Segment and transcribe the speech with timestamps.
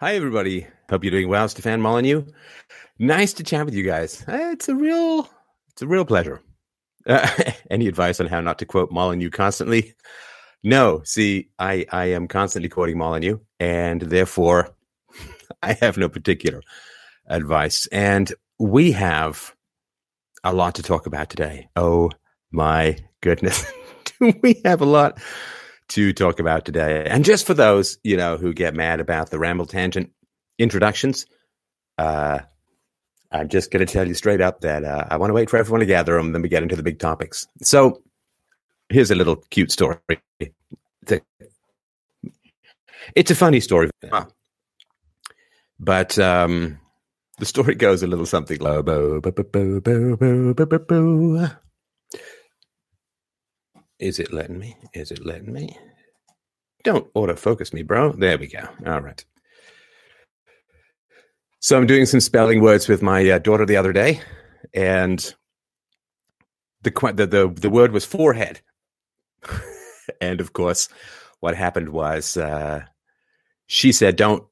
[0.00, 0.66] Hi, everybody.
[0.90, 1.48] Hope you're doing well.
[1.48, 2.24] Stefan Molyneux.
[2.98, 4.24] Nice to chat with you guys.
[4.28, 5.28] Uh, It's a real,
[5.72, 6.40] it's a real pleasure.
[7.06, 7.28] Uh,
[7.70, 9.94] any advice on how not to quote Molyneux constantly?
[10.62, 11.02] No.
[11.04, 14.68] See, I, I am constantly quoting Molyneux, and therefore,
[15.62, 16.62] I have no particular
[17.26, 17.86] advice.
[17.88, 19.54] And we have
[20.44, 21.68] a lot to talk about today.
[21.76, 22.10] Oh
[22.52, 23.70] my goodness.
[24.20, 25.20] Do we have a lot
[25.88, 27.04] to talk about today?
[27.06, 30.12] And just for those, you know, who get mad about the ramble tangent
[30.58, 31.26] introductions,
[31.98, 32.40] uh,
[33.30, 35.58] I'm just going to tell you straight up that uh, I want to wait for
[35.58, 37.46] everyone to gather them, then we get into the big topics.
[37.62, 38.02] So
[38.88, 39.98] here's a little cute story.
[40.40, 40.52] It's
[41.10, 41.20] a,
[43.14, 43.90] it's a funny story,
[45.78, 46.80] but um,
[47.38, 48.58] the story goes a little something
[53.98, 54.76] Is it letting me?
[54.94, 55.76] Is it letting me?
[56.84, 58.12] Don't autofocus me, bro.
[58.12, 58.68] There we go.
[58.86, 59.24] All right.
[61.60, 64.20] So I'm doing some spelling words with my uh, daughter the other day,
[64.72, 65.18] and
[66.82, 68.60] the the the, the word was forehead,
[70.20, 70.88] and of course,
[71.40, 72.84] what happened was uh,
[73.66, 74.44] she said, "Don't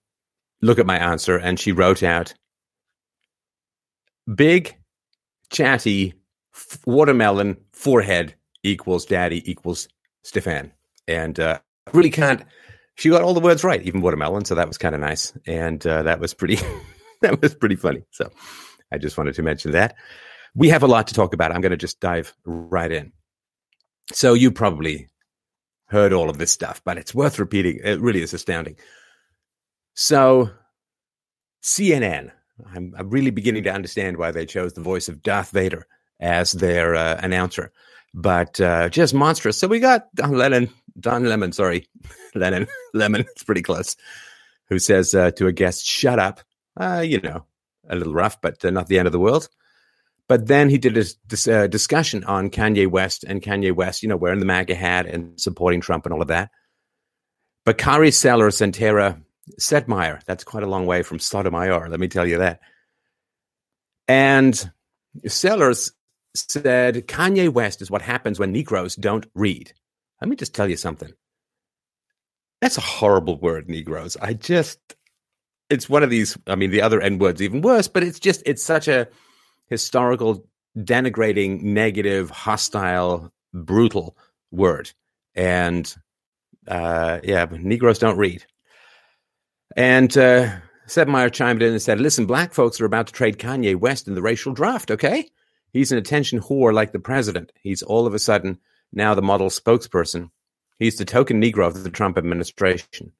[0.60, 2.34] look at my answer," and she wrote out
[4.34, 4.76] big,
[5.50, 6.14] chatty,
[6.52, 8.34] f- watermelon forehead
[8.66, 9.88] equals daddy equals
[10.22, 10.72] Stefan,
[11.06, 11.58] and uh,
[11.92, 12.42] really can't.
[12.96, 14.44] She got all the words right, even watermelon.
[14.44, 16.58] So that was kind of nice, and uh, that was pretty.
[17.22, 18.02] that was pretty funny.
[18.10, 18.30] So
[18.92, 19.94] I just wanted to mention that.
[20.54, 21.52] We have a lot to talk about.
[21.52, 23.12] I'm going to just dive right in.
[24.12, 25.08] So you probably
[25.88, 27.80] heard all of this stuff, but it's worth repeating.
[27.82, 28.76] It really is astounding.
[29.94, 30.50] So
[31.62, 32.30] CNN,
[32.74, 35.86] I'm, I'm really beginning to understand why they chose the voice of Darth Vader
[36.20, 37.72] as their uh, announcer,
[38.16, 39.58] but uh, just monstrous.
[39.58, 41.86] So we got Don Lennon, Don Lemon, sorry,
[42.34, 43.94] Lennon, Lemon, it's pretty close,
[44.70, 46.40] who says uh, to a guest, shut up.
[46.78, 47.46] Uh, you know,
[47.88, 49.48] a little rough, but uh, not the end of the world.
[50.28, 54.08] But then he did a dis- uh, discussion on Kanye West and Kanye West, you
[54.08, 56.50] know, wearing the MAGA hat and supporting Trump and all of that.
[57.64, 59.20] Bakari Sellers and Tara
[59.60, 62.60] Setmayer, that's quite a long way from Sotomayor, let me tell you that.
[64.08, 64.70] And
[65.26, 65.92] Sellers
[66.36, 69.72] said Kanye West is what happens when Negroes don't read.
[70.20, 71.12] Let me just tell you something.
[72.60, 74.16] That's a horrible word, Negroes.
[74.20, 74.78] I just,
[75.68, 78.42] it's one of these, I mean, the other N word's even worse, but it's just,
[78.46, 79.08] it's such a
[79.66, 84.16] historical, denigrating, negative, hostile, brutal
[84.50, 84.92] word.
[85.34, 85.94] And
[86.66, 88.44] uh, yeah, Negroes don't read.
[89.76, 93.76] And uh, Setmayer chimed in and said, Listen, black folks are about to trade Kanye
[93.76, 95.28] West in the racial draft, okay?
[95.76, 97.52] He's an attention whore like the president.
[97.60, 98.60] He's all of a sudden
[98.94, 100.30] now the model spokesperson.
[100.78, 103.12] He's the token Negro of the Trump administration.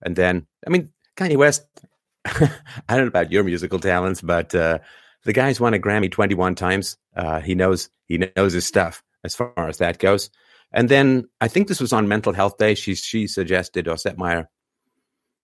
[0.00, 1.66] And then, I mean, Kanye West,
[2.24, 2.50] I
[2.88, 4.78] don't know about your musical talents, but uh,
[5.24, 6.96] the guy's won a Grammy 21 times.
[7.16, 10.30] Uh, he knows he knows his stuff as far as that goes.
[10.72, 12.76] And then I think this was on Mental Health Day.
[12.76, 14.46] She she suggested, or Setmayer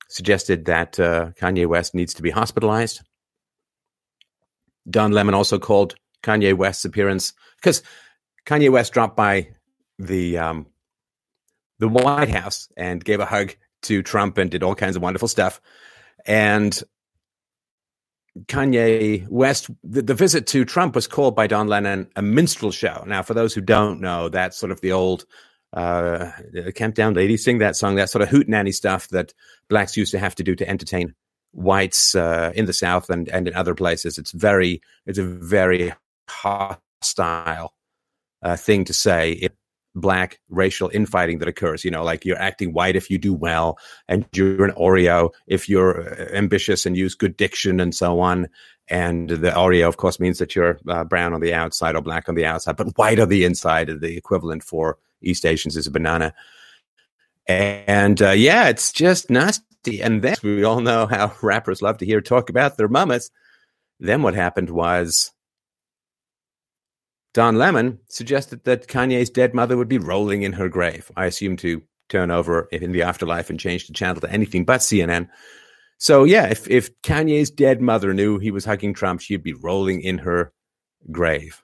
[0.08, 3.00] suggested that uh, Kanye West needs to be hospitalized.
[4.88, 7.82] Don Lemon also called Kanye West's appearance because
[8.46, 9.48] Kanye West dropped by
[9.98, 10.66] the um,
[11.78, 15.28] the White House and gave a hug to Trump and did all kinds of wonderful
[15.28, 15.60] stuff.
[16.26, 16.82] And
[18.46, 23.04] Kanye West, the, the, visit to Trump was called by Don Lennon a minstrel show.
[23.06, 25.24] Now, for those who don't know, that's sort of the old
[25.72, 29.34] uh, Camptown Ladies sing that song, that sort of hootenanny stuff that
[29.68, 31.14] blacks used to have to do to entertain
[31.52, 34.18] whites uh, in the South and, and in other places.
[34.18, 35.92] It's very, it's a very
[36.28, 37.74] hostile
[38.42, 39.52] uh, thing to say if
[39.94, 41.84] black racial infighting that occurs.
[41.84, 45.68] You know, like you're acting white if you do well, and you're an Oreo if
[45.68, 48.48] you're uh, ambitious and use good diction and so on.
[48.88, 52.28] And the Oreo, of course, means that you're uh, brown on the outside or black
[52.28, 53.88] on the outside, but white on the inside.
[53.88, 56.34] The equivalent for East Asians is a banana.
[57.46, 60.02] And uh, yeah, it's just nasty.
[60.02, 63.30] And then we all know how rappers love to hear talk about their mamas.
[64.00, 65.30] Then what happened was
[67.34, 71.10] Don Lemon suggested that Kanye's dead mother would be rolling in her grave.
[71.16, 74.80] I assume to turn over in the afterlife and change the channel to anything but
[74.80, 75.28] CNN.
[75.98, 80.00] So yeah, if if Kanye's dead mother knew he was hugging Trump, she'd be rolling
[80.00, 80.52] in her
[81.10, 81.60] grave.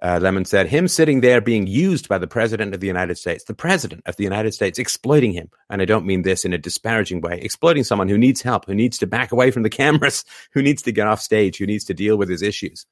[0.00, 3.44] Uh, Lemon said, him sitting there being used by the president of the United States,
[3.44, 5.48] the president of the United States, exploiting him.
[5.70, 8.74] And I don't mean this in a disparaging way, exploiting someone who needs help, who
[8.74, 11.84] needs to back away from the cameras, who needs to get off stage, who needs
[11.84, 12.84] to deal with his issues.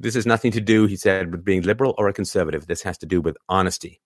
[0.00, 2.66] This has nothing to do, he said, with being liberal or a conservative.
[2.66, 4.00] This has to do with honesty.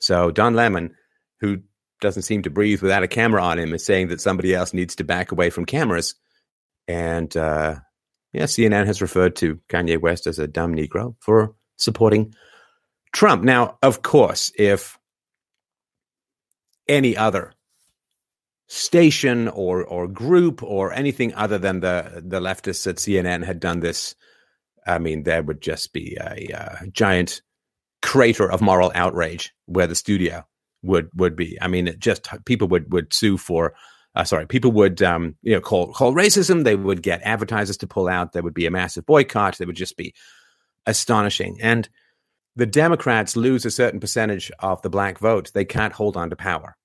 [0.00, 0.94] So Don Lemon,
[1.40, 1.58] who
[2.00, 4.96] doesn't seem to breathe without a camera on him is saying that somebody else needs
[4.96, 6.14] to back away from cameras.
[6.86, 7.76] And uh,
[8.32, 12.34] yeah, CNN has referred to Kanye West as a dumb Negro for supporting
[13.12, 13.42] Trump.
[13.42, 14.98] Now, of course, if
[16.86, 17.52] any other
[18.68, 23.80] station or or group or anything other than the the leftists at CNN had done
[23.80, 24.14] this,
[24.88, 26.48] I mean, there would just be a,
[26.82, 27.42] a giant
[28.02, 30.44] crater of moral outrage where the studio
[30.82, 31.58] would would be.
[31.60, 33.74] I mean, it just people would would sue for.
[34.14, 36.64] Uh, sorry, people would um, you know call call racism.
[36.64, 38.32] They would get advertisers to pull out.
[38.32, 39.58] There would be a massive boycott.
[39.58, 40.14] There would just be
[40.86, 41.58] astonishing.
[41.60, 41.88] And
[42.56, 45.52] the Democrats lose a certain percentage of the black vote.
[45.52, 46.76] They can't hold on to power,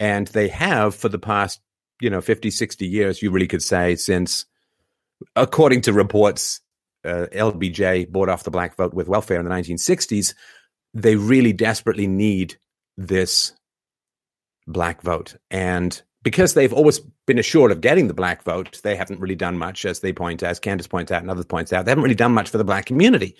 [0.00, 1.60] and they have for the past
[2.00, 3.22] you know 50, 60 years.
[3.22, 4.46] You really could say since,
[5.34, 6.60] according to reports,
[7.06, 10.34] uh, LBJ bought off the black vote with welfare in the 1960s.
[10.94, 12.56] They really desperately need
[12.96, 13.52] this
[14.66, 15.36] black vote.
[15.50, 19.58] And because they've always been assured of getting the black vote, they haven't really done
[19.58, 22.02] much, as they point out, as Candace points out, and others points out, they haven't
[22.02, 23.36] really done much for the black community.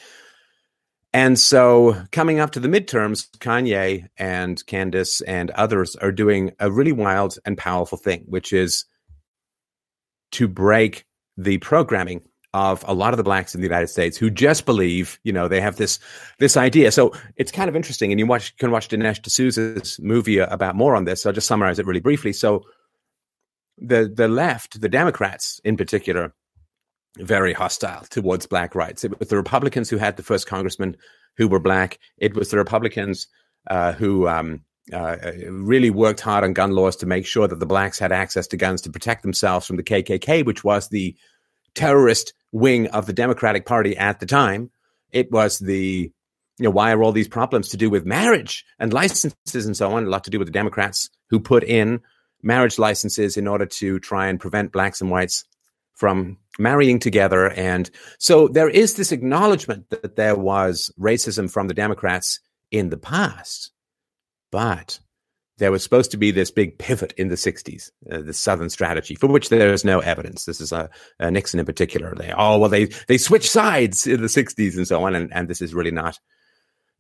[1.13, 6.71] And so, coming up to the midterms, Kanye and Candace and others are doing a
[6.71, 8.85] really wild and powerful thing, which is
[10.33, 12.23] to break the programming
[12.57, 15.47] of a lot of the blacks in the United States who just believe, you know,
[15.47, 15.99] they have this
[16.39, 16.91] this idea.
[16.91, 20.97] So it's kind of interesting, and you watch can watch Dinesh D'Souza's movie about more
[20.97, 21.23] on this.
[21.23, 22.33] So I'll just summarize it really briefly.
[22.33, 22.65] So
[23.77, 26.33] the the left, the Democrats in particular,
[27.19, 29.05] very hostile towards black rights.
[29.05, 30.97] It was the Republicans who had the first congressman
[31.37, 31.99] who were black.
[32.17, 33.27] It was the Republicans
[33.69, 34.65] uh, who um,
[34.95, 35.17] uh,
[35.51, 38.57] really worked hard on gun laws to make sure that the blacks had access to
[38.57, 41.15] guns to protect themselves from the KKK, which was the
[41.77, 44.71] terrorist wing of the Democratic Party at the time.
[45.13, 46.11] It was the,
[46.59, 49.93] you know, why are all these problems to do with marriage and licenses and so
[49.93, 50.05] on?
[50.05, 52.01] A lot to do with the Democrats who put in
[52.43, 55.45] marriage licenses in order to try and prevent blacks and whites
[55.95, 57.51] from marrying together.
[57.51, 62.41] And so there is this acknowledgement that there was racism from the Democrats
[62.71, 63.71] in the past.
[64.51, 65.01] But
[65.59, 69.15] there was supposed to be this big pivot in the 60s, uh, the Southern strategy,
[69.15, 70.45] for which there is no evidence.
[70.45, 72.15] This is a, a, Nixon in particular.
[72.15, 75.15] They, oh, well, they, they switched sides in the 60s and so on.
[75.15, 76.21] And, and this is really not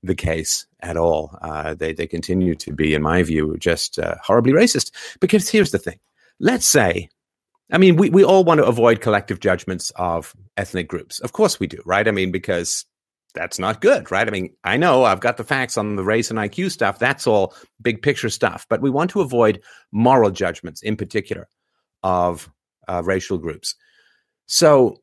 [0.03, 1.37] the case at all.
[1.43, 4.91] Uh, they, they continue to be, in my view, just uh, horribly racist.
[5.20, 5.99] Because here's the thing
[6.38, 7.09] let's say,
[7.73, 11.19] I mean, we, we all want to avoid collective judgments of ethnic groups.
[11.20, 12.06] Of course we do, right?
[12.06, 12.85] I mean, because
[13.37, 14.27] that's not good, right?
[14.27, 16.99] I mean, I know I've got the facts on the race and IQ stuff.
[16.99, 18.67] That's all big picture stuff.
[18.69, 19.62] But we want to avoid
[19.93, 21.49] moral judgments in particular
[22.03, 22.50] of
[22.88, 23.77] uh, racial groups.
[24.47, 25.03] So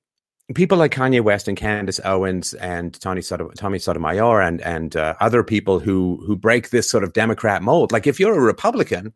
[0.55, 5.43] people like Kanye West and Candace Owens and Tommy, Tommy Sotomayor and and uh, other
[5.43, 7.91] people who who break this sort of Democrat mold.
[7.91, 9.13] Like if you're a Republican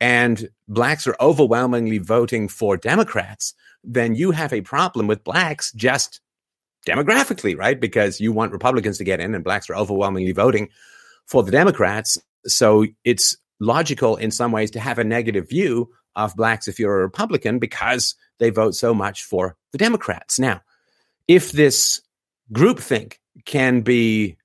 [0.00, 6.20] and blacks are overwhelmingly voting for Democrats, then you have a problem with blacks just
[6.86, 7.78] demographically, right?
[7.78, 10.68] Because you want Republicans to get in and blacks are overwhelmingly voting
[11.26, 12.18] for the Democrats.
[12.46, 16.98] So it's logical in some ways to have a negative view of blacks if you're
[16.98, 20.38] a Republican because they vote so much for the Democrats.
[20.38, 20.62] Now,
[21.28, 22.00] if this
[22.52, 24.36] groupthink can be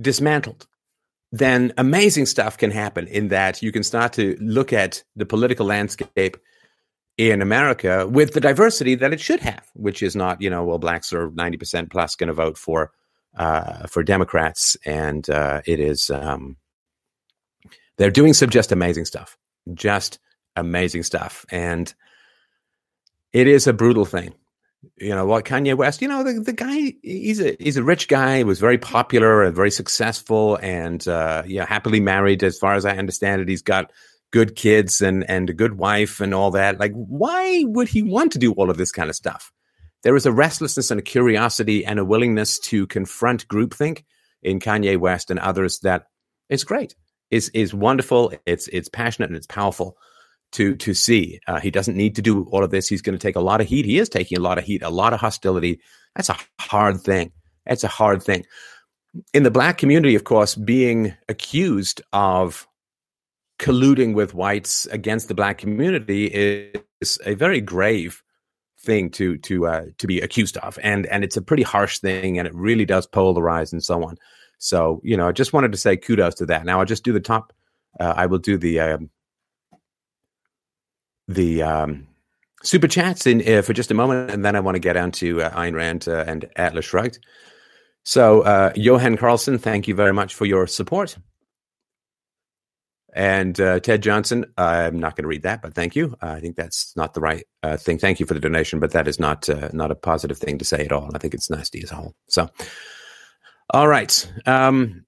[0.00, 0.66] dismantled,
[1.32, 5.66] then amazing stuff can happen in that you can start to look at the political
[5.66, 6.36] landscape
[7.18, 10.78] in America with the diversity that it should have, which is not, you know, well,
[10.78, 12.92] blacks are 90% plus going to vote for,
[13.36, 14.76] uh, for Democrats.
[14.84, 16.56] And, uh, it is, um,
[17.98, 19.36] they're doing some just amazing stuff,
[19.74, 20.18] just
[20.56, 21.44] amazing stuff.
[21.50, 21.92] And
[23.32, 24.34] it is a brutal thing.
[24.96, 28.08] You know what Kanye West, you know, the, the guy, he's a, he's a rich
[28.08, 32.42] guy, was very popular and very successful and, uh, yeah, happily married.
[32.42, 33.92] As far as I understand it, he's got,
[34.32, 36.80] good kids and and a good wife and all that.
[36.80, 39.52] Like, why would he want to do all of this kind of stuff?
[40.02, 44.04] There is a restlessness and a curiosity and a willingness to confront groupthink
[44.42, 46.06] in Kanye West and others that
[46.48, 46.96] is great.
[47.30, 48.32] is is wonderful.
[48.46, 49.96] It's it's passionate and it's powerful
[50.52, 51.40] to to see.
[51.46, 52.88] Uh, he doesn't need to do all of this.
[52.88, 53.84] He's going to take a lot of heat.
[53.84, 55.80] He is taking a lot of heat, a lot of hostility.
[56.16, 57.32] That's a hard thing.
[57.66, 58.44] That's a hard thing.
[59.32, 62.66] In the black community, of course, being accused of
[63.62, 66.26] colluding with whites against the black community
[67.00, 68.20] is a very grave
[68.80, 72.38] thing to to uh, to be accused of, and and it's a pretty harsh thing,
[72.38, 74.16] and it really does polarize and so on.
[74.58, 76.66] So you know, I just wanted to say kudos to that.
[76.66, 77.52] Now I'll just do the top.
[78.00, 79.10] Uh, I will do the um,
[81.28, 82.08] the um,
[82.64, 85.12] super chats in uh, for just a moment, and then I want to get on
[85.12, 87.20] to uh, Ayn Rand uh, and Atlas Shrugged.
[88.04, 91.16] So, uh, Johan Carlson, thank you very much for your support.
[93.12, 96.16] And uh, Ted Johnson, I'm not going to read that, but thank you.
[96.22, 97.98] Uh, I think that's not the right uh, thing.
[97.98, 100.64] Thank you for the donation, but that is not uh, not a positive thing to
[100.64, 101.10] say at all.
[101.14, 102.14] I think it's nasty as a whole.
[102.28, 102.48] So,
[103.70, 104.32] all right.
[104.46, 105.04] Um,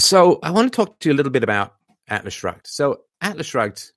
[0.00, 1.74] so I want to talk to you a little bit about
[2.08, 2.66] Atlas Shrugged.
[2.66, 3.92] So Atlas Shrugged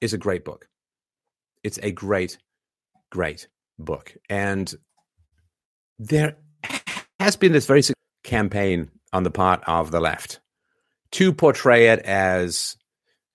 [0.00, 0.68] is a great book.
[1.64, 2.38] It's a great,
[3.10, 3.48] great
[3.80, 4.72] book, and
[5.98, 6.36] there
[7.18, 7.82] has been this very
[8.22, 10.38] campaign on the part of the left
[11.16, 12.76] to portray it as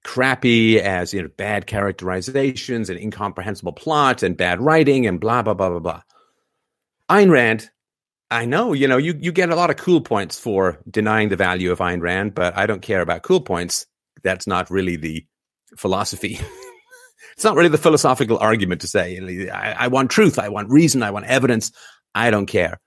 [0.04, 5.56] crappy, as you know, bad characterizations and incomprehensible plot and bad writing and blah blah
[5.56, 6.02] blah blah blah.
[7.10, 7.72] Ayn Rand,
[8.30, 11.36] I know, you know, you you get a lot of cool points for denying the
[11.36, 13.88] value of Ayn Rand, but I don't care about cool points.
[14.24, 15.26] That's not really the
[15.76, 16.40] philosophy.
[17.34, 21.02] it's not really the philosophical argument to say I, I want truth, I want reason,
[21.02, 21.72] I want evidence.
[22.14, 22.80] I don't care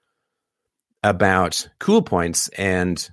[1.03, 3.11] about cool points and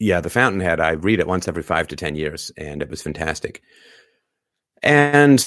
[0.00, 3.02] yeah, The Fountainhead, I read it once every five to 10 years, and it was
[3.02, 3.62] fantastic.
[4.82, 5.38] And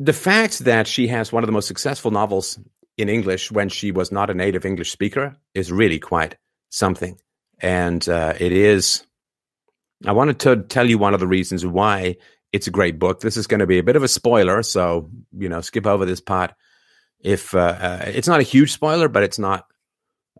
[0.00, 2.58] the fact that she has one of the most successful novels
[2.98, 6.36] in English when she was not a native English speaker is really quite
[6.70, 7.18] something.
[7.60, 9.06] And uh, it is,
[10.04, 12.16] I wanted to tell you one of the reasons why
[12.52, 13.20] it's a great book.
[13.20, 16.04] This is going to be a bit of a spoiler, so, you know, skip over
[16.04, 16.52] this part.
[17.20, 19.66] If uh, uh, it's not a huge spoiler, but it's not,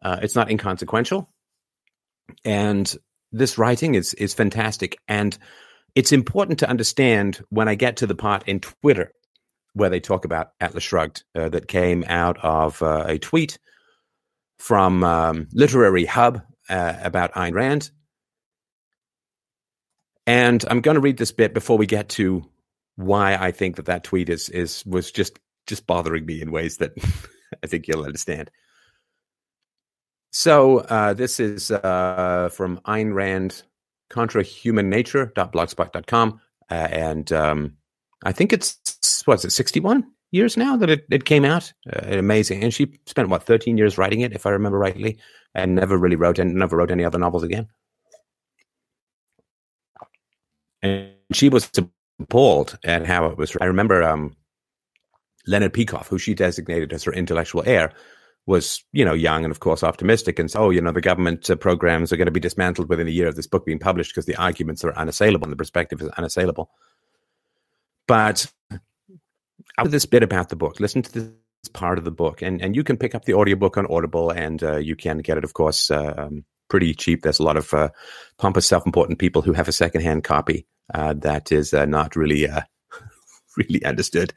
[0.02, 1.30] uh, it's not inconsequential
[2.44, 2.96] and
[3.32, 5.36] this writing is is fantastic and
[5.94, 9.12] it's important to understand when I get to the part in Twitter
[9.72, 13.58] where they talk about Atlas Shrugged uh, that came out of uh, a tweet
[14.58, 17.90] from um, Literary Hub uh, about Ayn Rand.
[20.26, 22.44] And I'm going to read this bit before we get to
[22.96, 26.78] why I think that that tweet is is was just just bothering me in ways
[26.78, 26.92] that
[27.62, 28.50] I think you'll understand.
[30.38, 33.62] So uh, this is uh, from Ayn Rand,
[34.10, 36.40] contrahumannature.blogspot.com.
[36.70, 37.78] Uh, and um,
[38.22, 41.72] I think it's, what's it, 61 years now that it, it came out?
[41.90, 42.62] Uh, amazing.
[42.62, 45.18] And she spent, what, 13 years writing it, if I remember rightly,
[45.54, 47.66] and never really wrote, and never wrote any other novels again.
[50.82, 51.70] And she was
[52.20, 53.56] appalled at how it was.
[53.58, 54.36] I remember um,
[55.46, 57.90] Leonard Peikoff, who she designated as her intellectual heir,
[58.46, 61.50] was, you know, young and of course optimistic and so, oh, you know, the government
[61.50, 64.12] uh, programs are going to be dismantled within a year of this book being published
[64.12, 66.70] because the arguments are unassailable and the perspective is unassailable.
[68.06, 68.50] But
[69.76, 71.32] after this bit about the book, listen to this
[71.72, 74.62] part of the book and, and you can pick up the audiobook on Audible and
[74.62, 77.22] uh, you can get it, of course, uh, um, pretty cheap.
[77.22, 77.88] There's a lot of uh,
[78.38, 82.46] pompous, self-important people who have a secondhand copy uh, that is uh, not really,
[83.56, 84.32] really understood.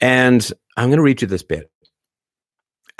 [0.00, 1.70] And I'm going to read you this bit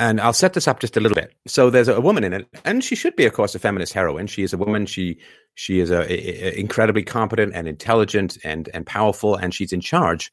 [0.01, 1.35] and I'll set this up just a little bit.
[1.47, 4.27] So there's a woman in it, and she should be, of course, a feminist heroine.
[4.27, 4.87] She is a woman.
[4.87, 5.19] She
[5.55, 10.33] she is a, a, incredibly competent and intelligent and and powerful, and she's in charge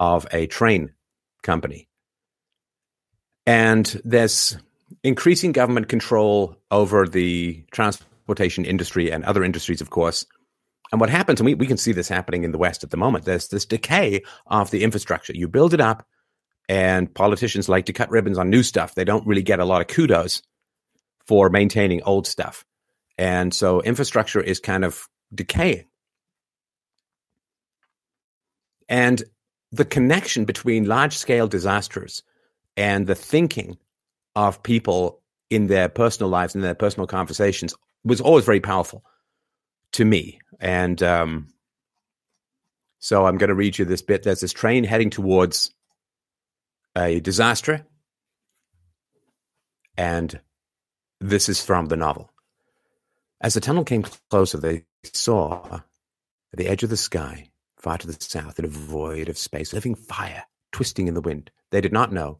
[0.00, 0.92] of a train
[1.44, 1.88] company.
[3.46, 4.58] And there's
[5.04, 10.26] increasing government control over the transportation industry and other industries, of course.
[10.90, 12.96] And what happens, and we, we can see this happening in the West at the
[12.96, 15.34] moment, there's this decay of the infrastructure.
[15.34, 16.06] You build it up,
[16.68, 18.94] and politicians like to cut ribbons on new stuff.
[18.94, 20.42] They don't really get a lot of kudos
[21.26, 22.64] for maintaining old stuff.
[23.18, 25.84] And so infrastructure is kind of decaying.
[28.88, 29.22] And
[29.72, 32.22] the connection between large scale disasters
[32.76, 33.78] and the thinking
[34.36, 39.04] of people in their personal lives and their personal conversations was always very powerful
[39.92, 40.38] to me.
[40.60, 41.48] And um,
[42.98, 44.22] so I'm going to read you this bit.
[44.22, 45.72] There's this train heading towards
[46.96, 47.86] a disaster.
[49.96, 50.40] And
[51.20, 52.30] this is from the novel.
[53.40, 55.80] As the tunnel came closer, they saw
[56.52, 59.72] at the edge of the sky, far to the south, in a void of space,
[59.72, 61.50] living fire twisting in the wind.
[61.70, 62.38] They did not know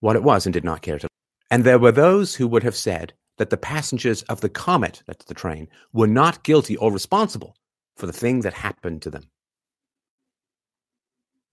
[0.00, 1.08] what it was and did not care to.
[1.50, 5.24] And there were those who would have said that the passengers of the comet, that's
[5.24, 7.56] the train, were not guilty or responsible
[7.96, 9.30] for the thing that happened to them.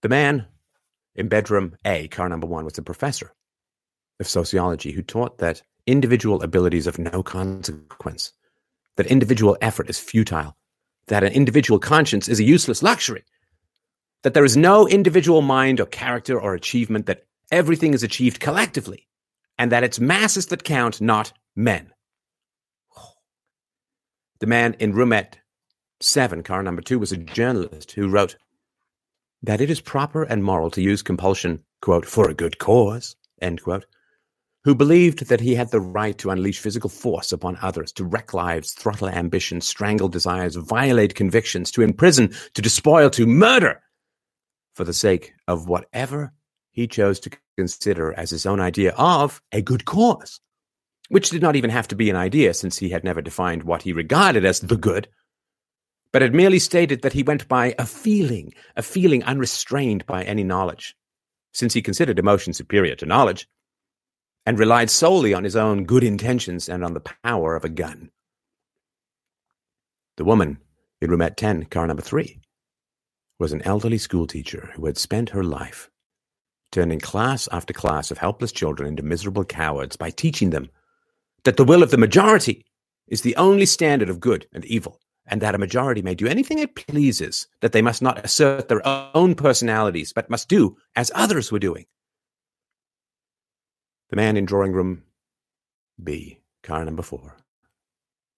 [0.02, 0.46] The man
[1.18, 3.34] in bedroom A, car number one, was a professor
[4.20, 8.32] of sociology who taught that individual abilities of no consequence,
[8.96, 10.56] that individual effort is futile,
[11.08, 13.24] that an individual conscience is a useless luxury,
[14.22, 19.08] that there is no individual mind or character or achievement, that everything is achieved collectively,
[19.58, 21.92] and that it's masses that count, not men.
[24.40, 25.34] The man in roomette
[26.00, 28.36] seven, car number two, was a journalist who wrote
[29.42, 33.62] that it is proper and moral to use compulsion, quote, for a good cause, end
[33.62, 33.86] quote,
[34.64, 38.34] who believed that he had the right to unleash physical force upon others, to wreck
[38.34, 43.80] lives, throttle ambitions, strangle desires, violate convictions, to imprison, to despoil, to murder,
[44.74, 46.32] for the sake of whatever
[46.70, 50.40] he chose to consider as his own idea of a good cause,
[51.08, 53.82] which did not even have to be an idea since he had never defined what
[53.82, 55.08] he regarded as the good,
[56.12, 60.44] but had merely stated that he went by a feeling, a feeling unrestrained by any
[60.44, 60.96] knowledge,
[61.52, 63.48] since he considered emotion superior to knowledge,
[64.46, 68.10] and relied solely on his own good intentions and on the power of a gun.
[70.16, 70.58] The woman
[71.00, 72.40] in room at 10, car number 3,
[73.38, 75.90] was an elderly schoolteacher who had spent her life
[76.72, 80.68] turning class after class of helpless children into miserable cowards by teaching them
[81.44, 82.64] that the will of the majority
[83.06, 86.58] is the only standard of good and evil, and that a majority may do anything
[86.58, 88.82] it pleases, that they must not assert their
[89.14, 91.86] own personalities, but must do as others were doing.
[94.10, 95.04] The man in drawing room
[96.02, 97.36] B, car number four,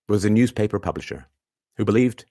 [0.08, 1.26] was a newspaper publisher
[1.76, 2.24] who believed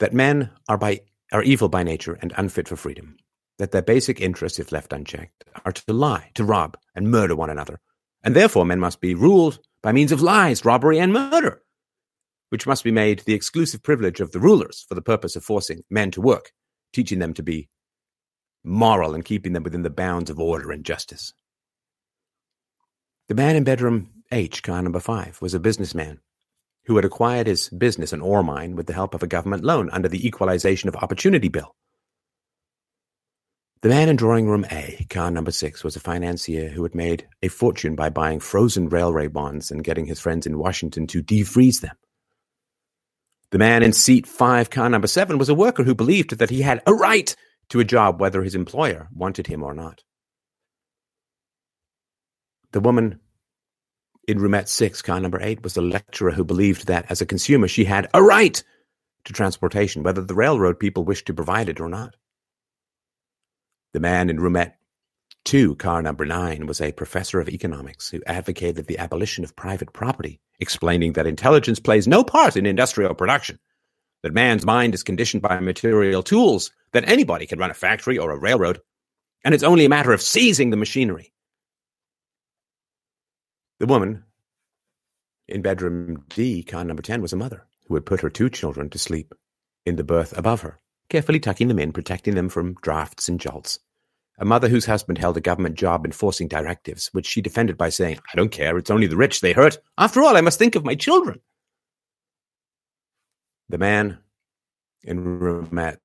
[0.00, 1.00] that men are, by,
[1.32, 3.16] are evil by nature and unfit for freedom,
[3.58, 7.50] that their basic interests, if left unchecked, are to lie, to rob, and murder one
[7.50, 7.78] another,
[8.24, 11.62] and therefore men must be ruled by means of lies, robbery, and murder,
[12.50, 15.82] which must be made the exclusive privilege of the rulers for the purpose of forcing
[15.90, 16.52] men to work,
[16.92, 17.68] teaching them to be
[18.64, 21.32] moral and keeping them within the bounds of order and justice.
[23.28, 26.20] The man in bedroom H, car number five, was a businessman
[26.86, 29.90] who had acquired his business, an ore mine, with the help of a government loan
[29.90, 31.74] under the Equalization of Opportunity Bill.
[33.82, 37.28] The man in drawing room A, car number six, was a financier who had made
[37.42, 41.80] a fortune by buying frozen railway bonds and getting his friends in Washington to defreeze
[41.82, 41.94] them.
[43.50, 46.62] The man in seat five, car number seven, was a worker who believed that he
[46.62, 47.34] had a right
[47.70, 50.02] to a job whether his employer wanted him or not.
[52.72, 53.20] The woman
[54.26, 57.66] in roomette six, car number eight, was a lecturer who believed that as a consumer
[57.66, 58.62] she had a right
[59.24, 62.16] to transportation, whether the railroad people wished to provide it or not.
[63.94, 64.77] The man in roomette
[65.44, 69.92] two, car number nine, was a professor of economics who advocated the abolition of private
[69.92, 73.58] property, explaining that intelligence plays no part in industrial production,
[74.22, 78.30] that man's mind is conditioned by material tools, that anybody can run a factory or
[78.30, 78.80] a railroad,
[79.44, 81.32] and it's only a matter of seizing the machinery.
[83.80, 84.24] The woman
[85.46, 88.90] in bedroom D, car number 10, was a mother who had put her two children
[88.90, 89.34] to sleep
[89.86, 93.78] in the berth above her carefully tucking them in, protecting them from drafts and jolts.
[94.40, 98.20] A mother whose husband held a government job enforcing directives, which she defended by saying,
[98.32, 99.78] I don't care, it's only the rich they hurt.
[99.98, 101.40] After all, I must think of my children.
[103.68, 104.18] The man
[105.02, 105.98] in room at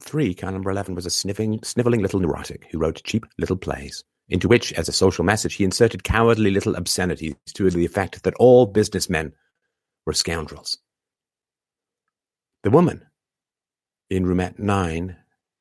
[0.00, 4.02] three, car number 11, was a sniffing, sniveling little neurotic who wrote cheap little plays,
[4.30, 8.34] into which, as a social message, he inserted cowardly little obscenities to the effect that
[8.38, 9.32] all businessmen
[10.06, 10.78] were scoundrels.
[12.62, 13.06] The woman
[14.08, 15.16] in roomette 9,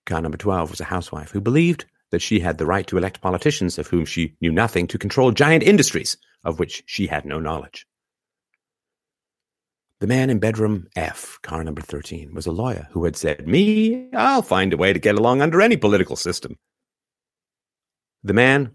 [0.05, 3.19] car number 12, was a housewife who believed that she had the right to elect
[3.19, 7.41] politicians of whom she knew nothing to control giant industries of which she had no
[7.41, 7.85] knowledge.
[9.99, 14.07] The man in bedroom F, car number 13, was a lawyer who had said, Me,
[14.13, 16.57] I'll find a way to get along under any political system.
[18.23, 18.71] The man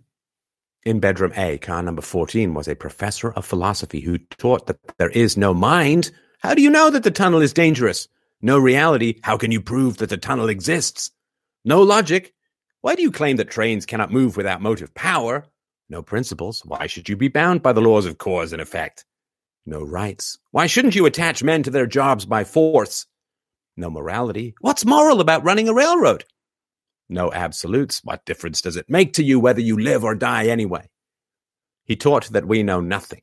[0.84, 5.08] in bedroom A, car number 14, was a professor of philosophy who taught that there
[5.08, 6.10] is no mind.
[6.40, 8.06] How do you know that the tunnel is dangerous?
[8.42, 11.10] No reality, how can you prove that the tunnel exists?
[11.64, 12.34] No logic,
[12.80, 15.46] why do you claim that trains cannot move without motive power?
[15.88, 19.04] No principles, why should you be bound by the laws of cause and effect?
[19.66, 23.06] No rights, why shouldn't you attach men to their jobs by force?
[23.76, 26.24] No morality, what's moral about running a railroad?
[27.08, 30.88] No absolutes, what difference does it make to you whether you live or die anyway?
[31.84, 33.22] He taught that we know nothing.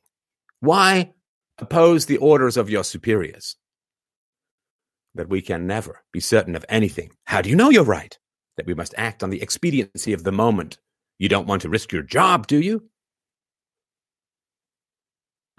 [0.60, 1.12] Why
[1.58, 3.56] oppose the orders of your superiors?
[5.18, 7.10] that we can never be certain of anything.
[7.24, 8.18] How do you know you're right?
[8.58, 10.78] That we must act on the expediency of the moment.
[11.16, 12.90] You don't want to risk your job, do you?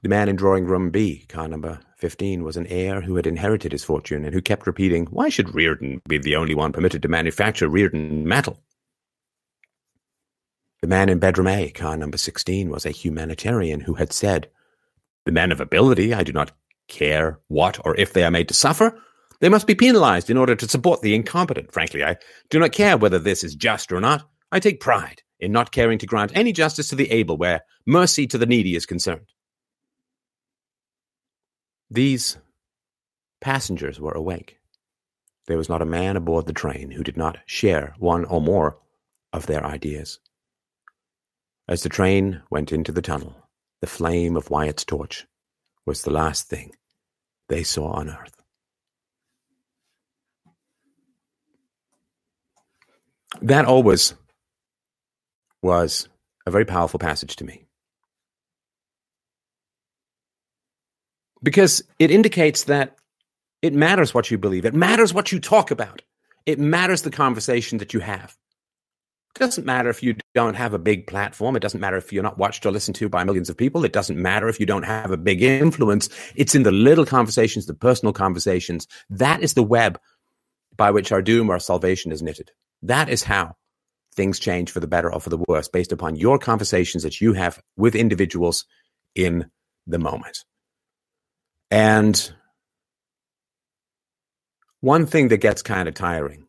[0.03, 3.71] The man in drawing room B, car number 15, was an heir who had inherited
[3.71, 7.07] his fortune and who kept repeating, Why should Rearden be the only one permitted to
[7.07, 8.59] manufacture Rearden metal?
[10.81, 14.49] The man in bedroom A, car number 16, was a humanitarian who had said,
[15.25, 16.51] The men of ability, I do not
[16.89, 19.01] care what or if they are made to suffer.
[19.39, 21.71] They must be penalized in order to support the incompetent.
[21.71, 22.17] Frankly, I
[22.49, 24.29] do not care whether this is just or not.
[24.51, 28.27] I take pride in not caring to grant any justice to the able where mercy
[28.27, 29.27] to the needy is concerned.
[31.89, 32.37] These
[33.39, 34.57] passengers were awake.
[35.47, 38.77] There was not a man aboard the train who did not share one or more
[39.33, 40.19] of their ideas.
[41.67, 43.47] As the train went into the tunnel,
[43.81, 45.25] the flame of Wyatt's torch
[45.85, 46.75] was the last thing
[47.47, 48.38] they saw on earth.
[53.41, 54.13] That always
[55.61, 56.07] was
[56.45, 57.65] a very powerful passage to me.
[61.41, 62.97] Because it indicates that
[63.61, 66.01] it matters what you believe, it matters what you talk about,
[66.45, 68.35] it matters the conversation that you have.
[69.35, 71.55] It doesn't matter if you don't have a big platform.
[71.55, 73.85] It doesn't matter if you're not watched or listened to by millions of people.
[73.85, 76.09] It doesn't matter if you don't have a big influence.
[76.35, 78.87] It's in the little conversations, the personal conversations.
[79.09, 79.99] That is the web
[80.75, 82.51] by which our doom or salvation is knitted.
[82.81, 83.55] That is how
[84.15, 87.33] things change for the better or for the worse based upon your conversations that you
[87.33, 88.65] have with individuals
[89.15, 89.49] in
[89.87, 90.37] the moment.
[91.71, 92.31] And
[94.81, 96.47] one thing that gets kind of tiring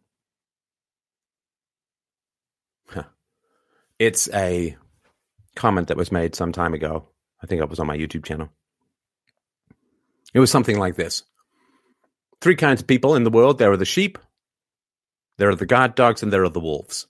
[4.00, 4.76] It's a
[5.54, 7.10] comment that was made some time ago.
[7.42, 8.48] I think it was on my YouTube channel.
[10.32, 11.22] It was something like this
[12.40, 14.16] Three kinds of people in the world there are the sheep,
[15.40, 17.06] there are the guard dogs, and there are the wolves.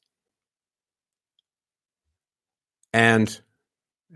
[2.93, 3.41] And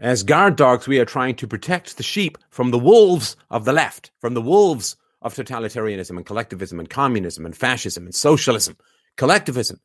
[0.00, 3.72] as guard dogs, we are trying to protect the sheep from the wolves of the
[3.72, 8.76] left, from the wolves of totalitarianism and collectivism and communism and fascism and socialism,
[9.16, 9.80] collectivism,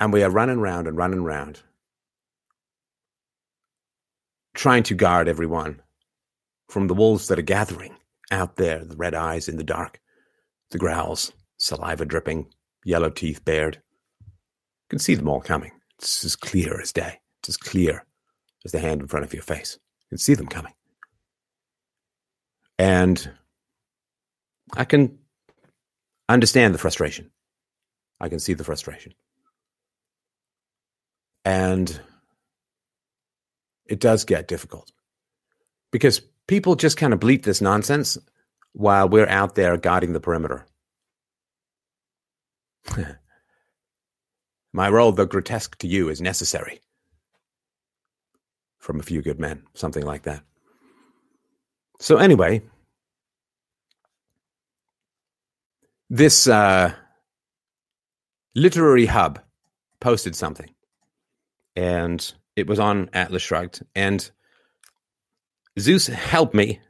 [0.00, 1.62] and we are running round and running round,
[4.54, 5.80] trying to guard everyone
[6.68, 7.94] from the wolves that are gathering
[8.32, 10.00] out there, the red eyes in the dark,
[10.72, 11.32] the growls,
[11.66, 12.46] saliva dripping,
[12.84, 13.80] yellow teeth bared.
[14.20, 15.72] You can see them all coming.
[15.98, 17.20] It's as clear as day.
[17.40, 18.04] It's as clear
[18.64, 19.78] as the hand in front of your face.
[20.02, 20.72] You can see them coming.
[22.78, 23.30] And
[24.74, 25.18] I can
[26.28, 27.30] understand the frustration.
[28.20, 29.12] I can see the frustration.
[31.44, 32.00] And
[33.86, 34.92] it does get difficult
[35.92, 38.18] because people just kind of bleat this nonsense
[38.72, 40.66] while we're out there guarding the perimeter.
[44.72, 46.80] My role, though grotesque to you, is necessary.
[48.78, 50.42] From a few good men, something like that.
[51.98, 52.62] So, anyway,
[56.10, 56.92] this uh,
[58.54, 59.40] literary hub
[60.00, 60.70] posted something
[61.74, 63.84] and it was on Atlas Shrugged.
[63.94, 64.28] And
[65.78, 66.80] Zeus helped me,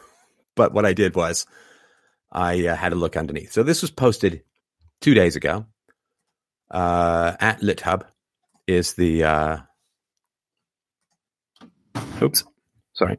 [0.56, 1.46] but what I did was
[2.30, 3.52] I uh, had a look underneath.
[3.52, 4.42] So this was posted
[5.02, 5.66] two days ago.
[6.70, 8.04] Uh, at LitHub
[8.66, 9.56] is the uh,
[12.22, 12.44] oops,
[12.94, 13.18] sorry.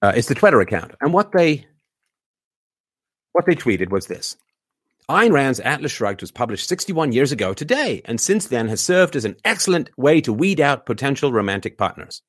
[0.00, 1.66] Uh, it's the Twitter account, and what they
[3.32, 4.36] what they tweeted was this:
[5.08, 9.16] Ayn Rand's Atlas Shrugged was published 61 years ago today, and since then has served
[9.16, 12.22] as an excellent way to weed out potential romantic partners.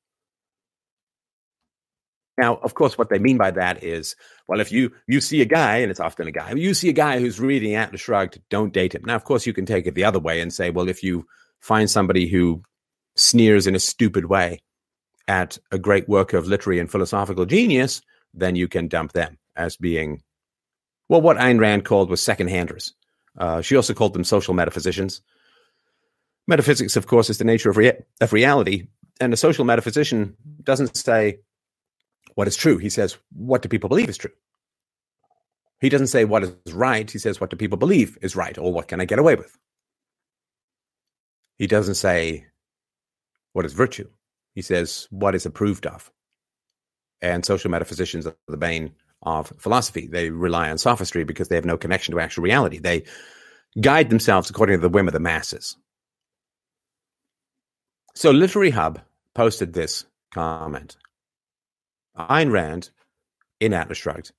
[2.38, 4.14] Now, of course, what they mean by that is,
[4.46, 6.92] well, if you you see a guy, and it's often a guy, you see a
[6.94, 9.02] guy who's reading Atlas Shrugged, don't date him.
[9.04, 11.26] Now, of course, you can take it the other way and say, well, if you
[11.60, 12.62] find somebody who
[13.16, 14.60] sneers in a stupid way
[15.26, 18.02] at a great work of literary and philosophical genius,
[18.34, 20.22] then you can dump them as being
[21.08, 22.92] well, what Ayn Rand called was second-handers.
[23.38, 25.20] Uh, she also called them social metaphysicians.
[26.48, 28.88] Metaphysics, of course, is the nature of, rea- of reality,
[29.20, 31.38] and a social metaphysician doesn't say
[32.36, 32.76] what is true.
[32.76, 34.30] He says, what do people believe is true?
[35.80, 37.10] He doesn't say what is right.
[37.10, 39.58] He says, what do people believe is right, or what can I get away with?
[41.58, 42.46] He doesn't say
[43.52, 44.08] what is virtue.
[44.54, 46.10] He says what is approved of.
[47.22, 50.06] And social metaphysicians are the bane of philosophy.
[50.06, 52.78] They rely on sophistry because they have no connection to actual reality.
[52.78, 53.04] They
[53.80, 55.76] guide themselves according to the whim of the masses.
[58.14, 59.00] So, Literary Hub
[59.34, 60.96] posted this comment
[62.18, 62.90] Ayn Rand,
[63.60, 64.32] in Atlas Shrugged,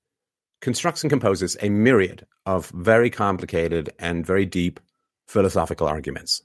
[0.60, 4.80] constructs and composes a myriad of very complicated and very deep
[5.26, 6.42] philosophical arguments.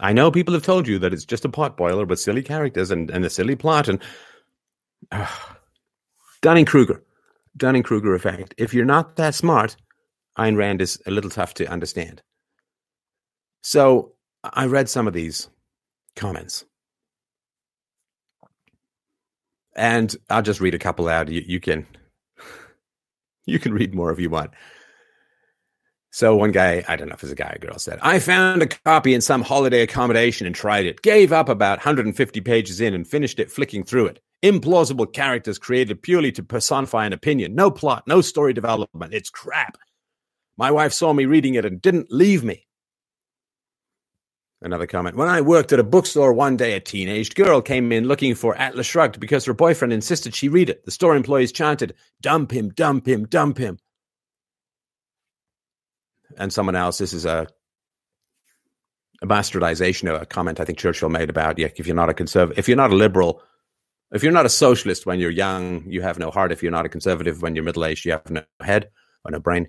[0.00, 3.10] I know people have told you that it's just a potboiler with silly characters and,
[3.10, 4.00] and a silly plot and
[5.10, 5.26] uh,
[6.42, 7.02] Dunning Kruger
[7.56, 8.54] Dunning Kruger effect.
[8.56, 9.76] If you're not that smart,
[10.38, 12.22] Ayn Rand is a little tough to understand.
[13.62, 15.48] So I read some of these
[16.16, 16.64] comments.
[19.76, 21.28] And I'll just read a couple out.
[21.28, 21.86] You, you can
[23.46, 24.52] you can read more if you want.
[26.12, 28.62] So one guy, I don't know if it's a guy or girl, said, I found
[28.62, 31.02] a copy in some holiday accommodation and tried it.
[31.02, 34.20] Gave up about 150 pages in and finished it flicking through it.
[34.42, 37.54] Implausible characters created purely to personify an opinion.
[37.54, 39.14] No plot, no story development.
[39.14, 39.78] It's crap.
[40.56, 42.66] My wife saw me reading it and didn't leave me.
[44.62, 45.16] Another comment.
[45.16, 48.54] When I worked at a bookstore one day, a teenaged girl came in looking for
[48.56, 50.84] Atlas Shrugged because her boyfriend insisted she read it.
[50.84, 53.78] The store employees chanted, Dump him, dump him, dump him.
[56.36, 57.46] And someone else, this is a,
[59.22, 62.14] a bastardization of a comment I think Churchill made about yeah, if you're not a
[62.14, 63.42] conservative, if you're not a liberal,
[64.12, 66.52] if you're not a socialist when you're young, you have no heart.
[66.52, 68.90] If you're not a conservative when you're middle aged, you have no head
[69.24, 69.68] or no brain.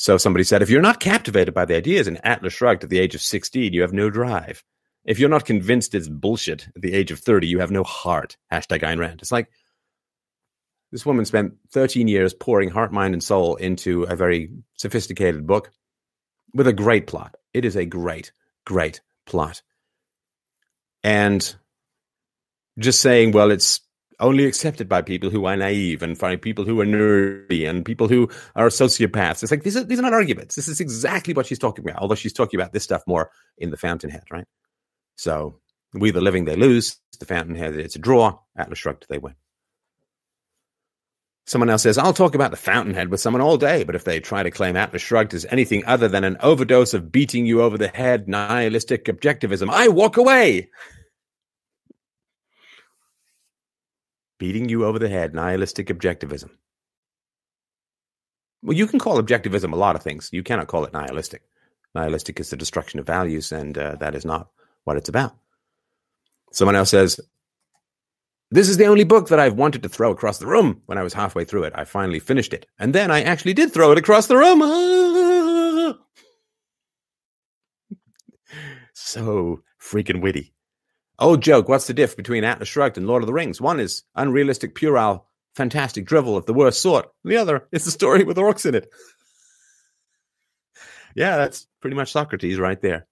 [0.00, 2.98] So somebody said, if you're not captivated by the ideas in Atlas Shrugged at the
[2.98, 4.64] age of 16, you have no drive.
[5.04, 8.38] If you're not convinced it's bullshit at the age of 30, you have no heart.
[8.50, 9.20] Hashtag Ayn Rand.
[9.20, 9.50] It's like
[10.90, 15.70] this woman spent 13 years pouring heart, mind, and soul into a very sophisticated book
[16.54, 17.34] with a great plot.
[17.52, 18.32] It is a great,
[18.64, 19.60] great plot.
[21.04, 21.54] And
[22.78, 23.80] just saying, well, it's
[24.20, 28.08] only accepted by people who are naive and by people who are nerdy and people
[28.08, 29.42] who are sociopaths.
[29.42, 30.54] It's like these are these are not arguments.
[30.54, 32.00] This is exactly what she's talking about.
[32.00, 34.46] Although she's talking about this stuff more in the Fountainhead, right?
[35.16, 35.60] So
[35.92, 36.98] we the living they lose.
[37.18, 38.38] The Fountainhead it's a draw.
[38.56, 39.34] Atlas shrugged they win.
[41.50, 44.20] Someone else says, I'll talk about the Fountainhead with someone all day, but if they
[44.20, 47.76] try to claim Atlas Shrugged as anything other than an overdose of beating you over
[47.76, 50.70] the head, nihilistic objectivism, I walk away.
[54.40, 56.50] Beating you over the head, nihilistic objectivism.
[58.62, 60.30] Well, you can call objectivism a lot of things.
[60.32, 61.42] You cannot call it nihilistic.
[61.94, 64.48] Nihilistic is the destruction of values, and uh, that is not
[64.84, 65.36] what it's about.
[66.52, 67.20] Someone else says,
[68.50, 70.82] This is the only book that I've wanted to throw across the room.
[70.86, 72.66] When I was halfway through it, I finally finished it.
[72.78, 74.60] And then I actually did throw it across the room.
[78.94, 80.52] so freaking witty.
[81.20, 83.60] Old joke, what's the diff between Atlas Shrugged and Lord of the Rings?
[83.60, 87.10] One is unrealistic, puerile, fantastic drivel of the worst sort.
[87.24, 88.90] The other is a story with orcs in it.
[91.14, 93.06] yeah, that's pretty much Socrates right there.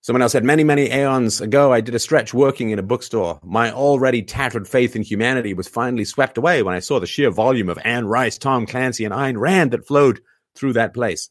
[0.00, 3.38] Someone else said, many, many aeons ago, I did a stretch working in a bookstore.
[3.44, 7.30] My already tattered faith in humanity was finally swept away when I saw the sheer
[7.30, 10.20] volume of Anne Rice, Tom Clancy, and Ayn Rand that flowed
[10.56, 11.30] through that place.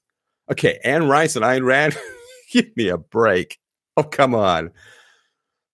[0.49, 1.97] Okay, Anne Rice and Ayn Rand,
[2.53, 3.59] give me a break.
[3.97, 4.71] Oh, come on.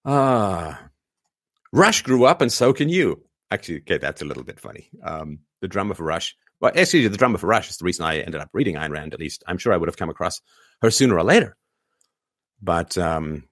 [0.07, 0.89] Ah,
[1.73, 3.21] Rush grew up, and so can you.
[3.51, 4.89] Actually, okay, that's a little bit funny.
[5.03, 6.35] Um, the drummer for Rush.
[6.61, 9.13] Well, actually, the drummer for Rush is the reason I ended up reading Ayn Rand.
[9.13, 10.41] At least, I'm sure I would have come across
[10.81, 11.57] her sooner or later.
[12.61, 13.43] But um,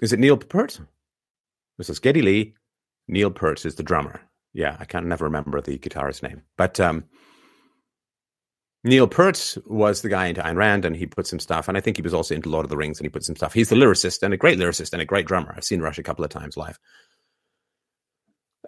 [0.00, 0.80] is it Neil Peart?
[1.78, 2.54] Is Geddy Lee.
[3.06, 4.20] Neil Peart is the drummer.
[4.54, 6.42] Yeah, I can't never remember the guitarist's name.
[6.56, 7.04] But um,
[8.86, 11.66] Neil Peart was the guy into Ayn Rand, and he put some stuff.
[11.66, 13.34] And I think he was also into Lord of the Rings, and he put some
[13.34, 13.52] stuff.
[13.52, 15.52] He's the lyricist and a great lyricist and a great drummer.
[15.56, 16.78] I've seen Rush a couple of times live.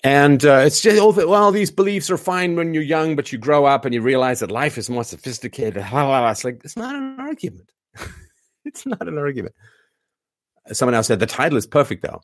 [0.02, 3.38] And uh, it's just, oh, well, these beliefs are fine when you're young, but you
[3.38, 5.82] grow up and you realize that life is more sophisticated.
[5.92, 7.70] It's like, it's not an argument.
[8.64, 9.54] it's not an argument.
[10.72, 12.20] Someone else said, the title is perfect, though.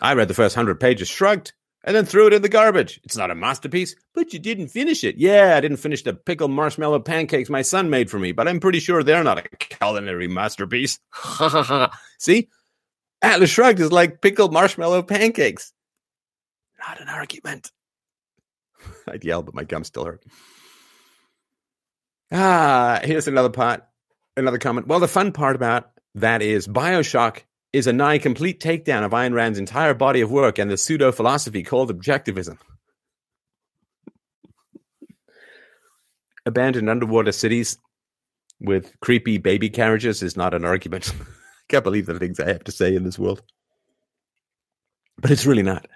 [0.00, 1.52] I read the first hundred pages, shrugged,
[1.84, 3.00] and then threw it in the garbage.
[3.04, 5.16] It's not a masterpiece, but you didn't finish it.
[5.16, 8.60] Yeah, I didn't finish the pickled marshmallow pancakes my son made for me, but I'm
[8.60, 10.98] pretty sure they're not a culinary masterpiece.
[12.18, 12.48] See?
[13.22, 15.72] Atlas Shrugged is like pickled marshmallow pancakes.
[16.86, 17.70] Not an argument.
[19.08, 20.22] I'd yell, but my gums still hurt.
[22.32, 23.84] Ah, here's another part,
[24.36, 24.86] another comment.
[24.86, 29.32] Well, the fun part about that is Bioshock is a nigh complete takedown of Ayn
[29.32, 32.58] Rand's entire body of work and the pseudo philosophy called objectivism.
[36.46, 37.78] Abandoned underwater cities
[38.60, 41.12] with creepy baby carriages is not an argument.
[41.20, 41.24] I
[41.68, 43.42] can't believe the things I have to say in this world.
[45.18, 45.86] But it's really not.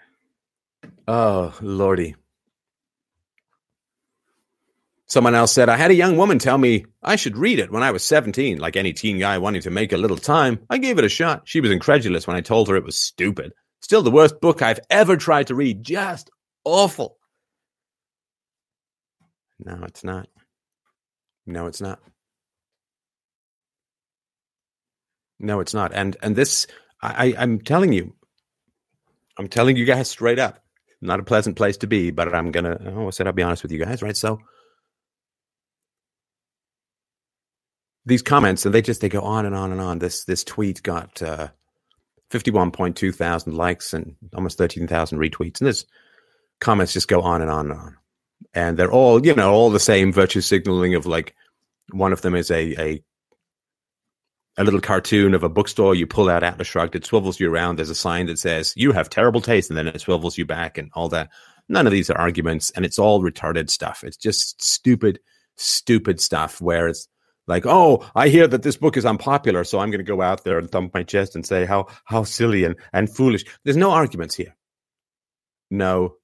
[1.08, 2.14] Oh, Lordy.
[5.06, 7.82] Someone else said, I had a young woman tell me I should read it when
[7.82, 10.60] I was 17, like any teen guy wanting to make a little time.
[10.70, 11.42] I gave it a shot.
[11.44, 13.52] She was incredulous when I told her it was stupid.
[13.80, 15.84] Still the worst book I've ever tried to read.
[15.84, 16.30] Just
[16.64, 17.18] awful.
[19.58, 20.28] No, it's not.
[21.46, 22.00] No, it's not.
[25.38, 25.92] No, it's not.
[25.92, 26.66] And and this
[27.02, 28.14] I, I'm telling you,
[29.38, 30.60] I'm telling you guys straight up.
[31.02, 33.62] Not a pleasant place to be, but I'm gonna oh I said I'll be honest
[33.62, 34.16] with you guys, right?
[34.16, 34.40] So
[38.06, 39.98] these comments and they just they go on and on and on.
[39.98, 41.48] This this tweet got uh,
[42.30, 45.84] fifty one point two thousand likes and almost thirteen thousand retweets, and this
[46.60, 47.96] comments just go on and on and on,
[48.52, 51.34] and they're all you know all the same virtue signaling of like
[51.92, 53.04] one of them is a a
[54.56, 55.94] a little cartoon of a bookstore.
[55.94, 57.76] You pull out Atlas Shrugged, it swivels you around.
[57.76, 60.78] There's a sign that says "You have terrible taste," and then it swivels you back,
[60.78, 61.30] and all that.
[61.66, 64.04] None of these are arguments, and it's all retarded stuff.
[64.04, 65.18] It's just stupid,
[65.56, 66.60] stupid stuff.
[66.60, 67.08] Whereas
[67.46, 70.44] Like, oh, I hear that this book is unpopular, so I'm going to go out
[70.44, 73.44] there and thump my chest and say how how silly and, and foolish.
[73.64, 74.56] There's no arguments here.
[75.70, 76.16] No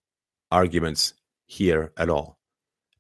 [0.51, 1.15] arguments
[1.47, 2.39] here at all.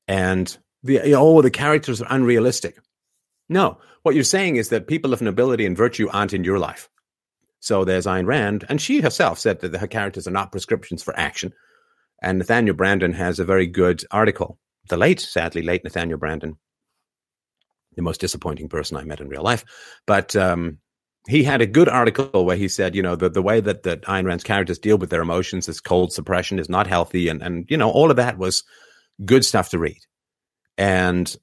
[0.07, 2.79] And the you know, oh, the characters are unrealistic.
[3.49, 6.89] No, what you're saying is that people of nobility and virtue aren't in your life.
[7.61, 11.19] So there's Ayn Rand, and she herself said that her characters are not prescriptions for
[11.19, 11.53] action.
[12.23, 14.59] And Nathaniel Branden has a very good article.
[14.89, 16.57] The late, sadly, late Nathaniel Branden,
[17.97, 19.65] the most disappointing person I met in real life.
[20.07, 20.79] But um,
[21.29, 24.03] he had a good article where he said, you know, the, the way that, that
[24.03, 27.29] Ayn Rand's characters deal with their emotions is cold suppression, is not healthy.
[27.29, 28.65] And, and, you know, all of that was
[29.25, 30.01] good stuff to read.
[30.79, 31.35] And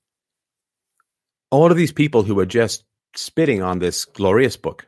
[1.51, 2.83] all of these people who were just
[3.15, 4.88] spitting on this glorious book,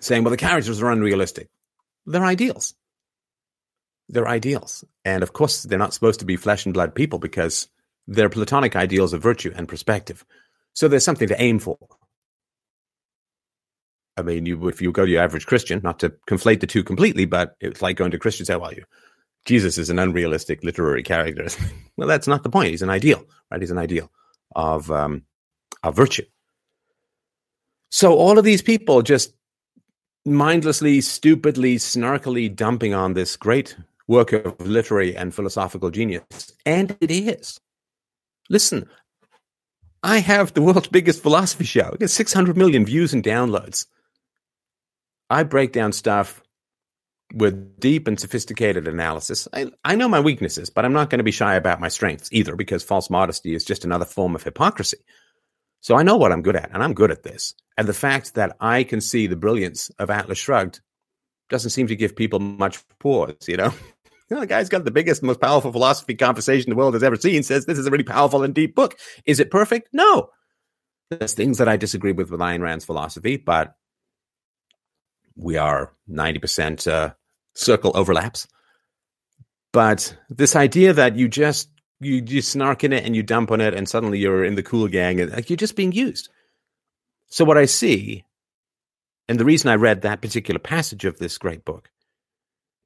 [0.00, 1.48] saying, well, the characters are unrealistic.
[2.06, 2.74] They're ideals.
[4.08, 4.84] They're ideals.
[5.04, 7.68] And of course, they're not supposed to be flesh and blood people because
[8.06, 10.24] they're platonic ideals of virtue and perspective.
[10.72, 11.78] So there's something to aim for.
[14.16, 16.84] I mean, you if you go to your average Christian, not to conflate the two
[16.84, 18.84] completely, but it's like going to Christians say, well, you,
[19.44, 21.48] Jesus is an unrealistic literary character.
[21.96, 22.70] well, that's not the point.
[22.70, 23.60] He's an ideal, right?
[23.60, 24.10] He's an ideal
[24.54, 25.22] of um,
[25.82, 26.24] of virtue.
[27.90, 29.34] So all of these people just
[30.24, 33.76] mindlessly, stupidly, snarkily dumping on this great
[34.08, 37.60] work of literary and philosophical genius, and it is.
[38.48, 38.88] Listen,
[40.02, 41.90] I have the world's biggest philosophy show.
[41.92, 43.86] It gets 600 million views and downloads.
[45.30, 46.42] I break down stuff
[47.32, 49.48] with deep and sophisticated analysis.
[49.52, 52.28] I, I know my weaknesses, but I'm not going to be shy about my strengths
[52.32, 54.98] either because false modesty is just another form of hypocrisy.
[55.80, 57.54] So I know what I'm good at, and I'm good at this.
[57.76, 60.80] And the fact that I can see the brilliance of Atlas Shrugged
[61.50, 63.72] doesn't seem to give people much pause, you know?
[64.28, 67.16] You know the guy's got the biggest, most powerful philosophy conversation the world has ever
[67.16, 68.96] seen, says this is a really powerful and deep book.
[69.26, 69.88] Is it perfect?
[69.92, 70.30] No.
[71.10, 73.76] There's things that I disagree with with Ayn Rand's philosophy, but
[75.36, 77.12] we are 90% uh,
[77.54, 78.48] circle overlaps.
[79.72, 81.68] But this idea that you just
[82.00, 84.62] you you snark in it and you dump on it and suddenly you're in the
[84.62, 86.28] cool gang and like you're just being used.
[87.26, 88.24] So what I see,
[89.28, 91.90] and the reason I read that particular passage of this great book,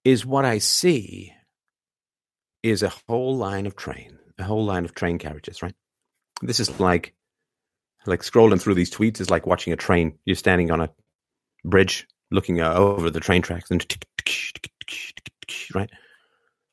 [0.08, 1.32] is what I see
[2.62, 5.74] is a whole line of train, a whole line of train carriages, right?
[6.42, 7.14] This is like
[8.06, 10.18] like scrolling through these tweets is like watching a train.
[10.24, 10.90] You're standing on a
[11.64, 13.84] bridge looking uh, over the train tracks and
[15.74, 15.90] right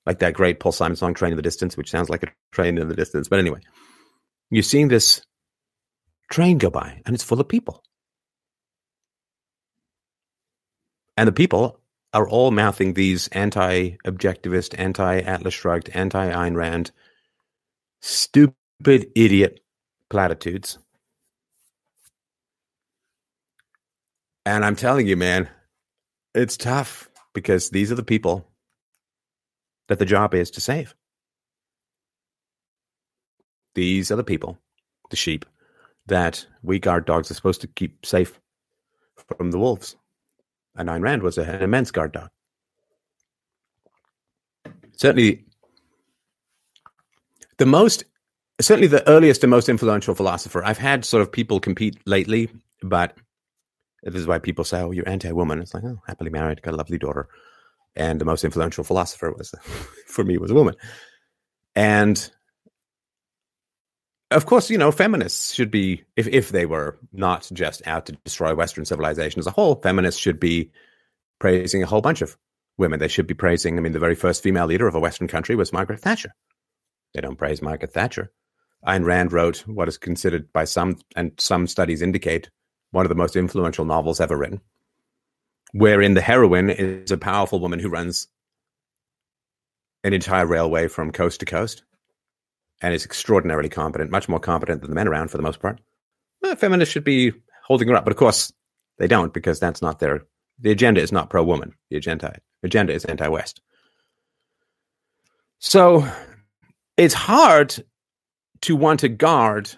[0.06, 2.78] like that great paul simon song train in the distance which sounds like a train
[2.78, 3.60] in the distance but anyway
[4.50, 5.26] you're seeing this
[6.30, 7.84] train go by and it's full of people
[11.18, 11.80] and the people
[12.16, 16.92] are all mouthing these anti-objectivist anti-atlas shrugged anti-ayn rand
[18.02, 19.60] stupid idiot
[20.10, 20.80] platitudes
[24.46, 25.50] And I'm telling you, man,
[26.36, 28.48] it's tough because these are the people
[29.88, 30.94] that the job is to save.
[33.74, 34.60] These are the people,
[35.10, 35.46] the sheep,
[36.06, 38.40] that we guard dogs are supposed to keep safe
[39.38, 39.96] from the wolves.
[40.76, 42.30] And Ayn Rand was an immense guard dog.
[44.94, 45.46] Certainly,
[47.58, 48.04] the most,
[48.60, 50.64] certainly the earliest and most influential philosopher.
[50.64, 52.50] I've had sort of people compete lately,
[52.82, 53.18] but
[54.04, 56.78] this is why people say, "Oh, you're anti-woman." It's like, "Oh, happily married, got a
[56.78, 57.28] lovely daughter,"
[57.96, 59.54] and the most influential philosopher was,
[60.08, 60.76] for me, was a woman.
[61.76, 62.30] And
[64.32, 68.14] of course, you know, feminists should be, if if they were not just out to
[68.24, 70.72] destroy Western civilization as a whole, feminists should be
[71.40, 72.38] praising a whole bunch of
[72.78, 73.00] women.
[73.00, 73.78] They should be praising.
[73.78, 76.34] I mean, the very first female leader of a Western country was Margaret Thatcher.
[77.14, 78.32] They don't praise Margaret Thatcher.
[78.86, 82.50] Ayn Rand wrote what is considered by some, and some studies indicate,
[82.92, 84.62] one of the most influential novels ever written,
[85.72, 88.28] wherein the heroine is a powerful woman who runs
[90.04, 91.84] an entire railway from coast to coast
[92.86, 95.82] and is extraordinarily competent, much more competent than the men around for the most part.
[96.58, 97.34] Feminists should be
[97.66, 98.54] holding her up, but of course
[99.00, 100.28] they don't because that's not their
[100.60, 101.74] the agenda is not pro woman.
[101.90, 103.60] The agenda agenda is anti West.
[105.58, 106.08] So
[106.96, 107.76] it's hard
[108.62, 109.72] to want to guard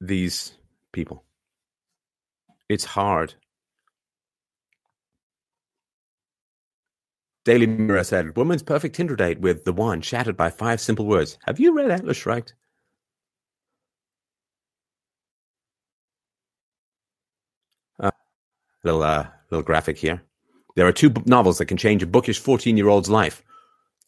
[0.00, 0.52] these
[0.90, 1.22] people.
[2.68, 3.32] It's hard.
[7.44, 11.38] Daily Mirror said, Woman's perfect Tinder date with the one shattered by five simple words.
[11.46, 12.52] Have you read Atlas Shrugged?
[17.98, 18.10] Uh,
[18.84, 20.22] little, uh, little graphic here.
[20.76, 23.42] There are two novels that can change a bookish 14 year old's life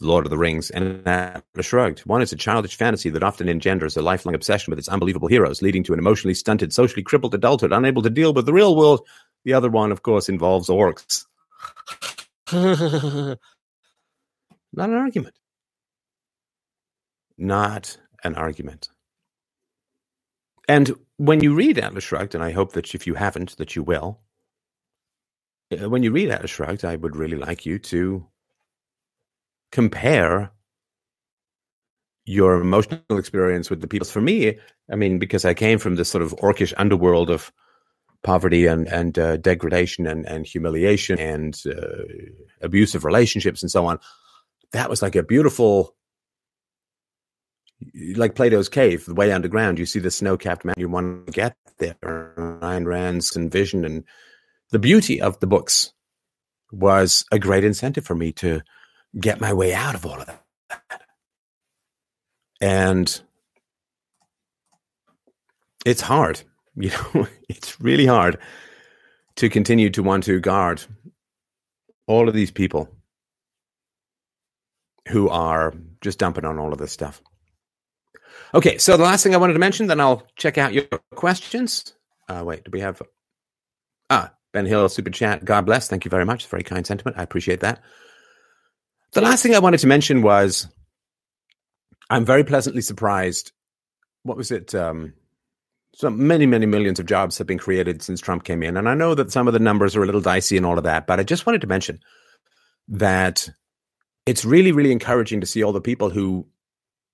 [0.00, 2.00] Lord of the Rings, and Atlas Shrugged.
[2.00, 5.62] One is a childish fantasy that often engenders a lifelong obsession with its unbelievable heroes,
[5.62, 9.06] leading to an emotionally stunted, socially crippled adulthood, unable to deal with the real world.
[9.44, 11.26] The other one, of course, involves orcs.
[12.52, 13.38] Not
[14.90, 15.34] an argument.
[17.38, 18.88] Not an argument.
[20.68, 23.82] And when you read Atlas Shrugged, and I hope that if you haven't, that you
[23.82, 24.20] will,
[25.72, 28.26] uh, when you read Atlas Shrugged, I would really like you to
[29.72, 30.52] compare
[32.26, 34.06] your emotional experience with the people.
[34.08, 34.58] For me,
[34.90, 37.52] I mean, because I came from this sort of orcish underworld of
[38.24, 42.02] poverty and and uh, degradation and and humiliation and uh,
[42.60, 44.00] abusive relationships and so on,
[44.72, 45.94] that was like a beautiful.
[48.16, 50.80] Like Plato's cave, the way underground, you see the snow-capped mountain.
[50.80, 51.96] You want to get there.
[52.62, 54.04] Ayn Rand's and vision and
[54.70, 55.92] the beauty of the books
[56.72, 58.62] was a great incentive for me to
[59.20, 61.02] get my way out of all of that.
[62.60, 63.20] And
[65.84, 66.42] it's hard,
[66.76, 68.38] you know, it's really hard
[69.36, 70.82] to continue to want to guard
[72.06, 72.88] all of these people
[75.08, 77.20] who are just dumping on all of this stuff.
[78.54, 81.94] Okay, so the last thing I wanted to mention, then I'll check out your questions.
[82.28, 83.02] Uh, wait, do we have?
[84.10, 85.44] Ah, Ben Hill, super chat.
[85.44, 85.88] God bless.
[85.88, 86.46] Thank you very much.
[86.46, 87.18] Very kind sentiment.
[87.18, 87.82] I appreciate that.
[89.12, 90.68] The last thing I wanted to mention was
[92.10, 93.52] I'm very pleasantly surprised.
[94.22, 94.74] What was it?
[94.74, 95.14] Um,
[95.96, 98.76] so many, many millions of jobs have been created since Trump came in.
[98.76, 100.84] And I know that some of the numbers are a little dicey and all of
[100.84, 102.00] that, but I just wanted to mention
[102.88, 103.48] that
[104.26, 106.46] it's really, really encouraging to see all the people who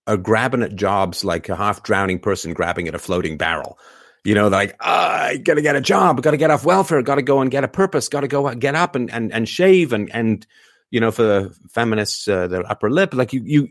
[0.07, 3.79] are grabbing at jobs like a half drowning person grabbing at a floating barrel.
[4.25, 7.41] You know, like, oh, I gotta get a job, gotta get off welfare, gotta go
[7.41, 10.47] and get a purpose, gotta go get up and, and, and shave and, and,
[10.91, 13.69] you know, for the feminists, uh, their upper lip, like you, you,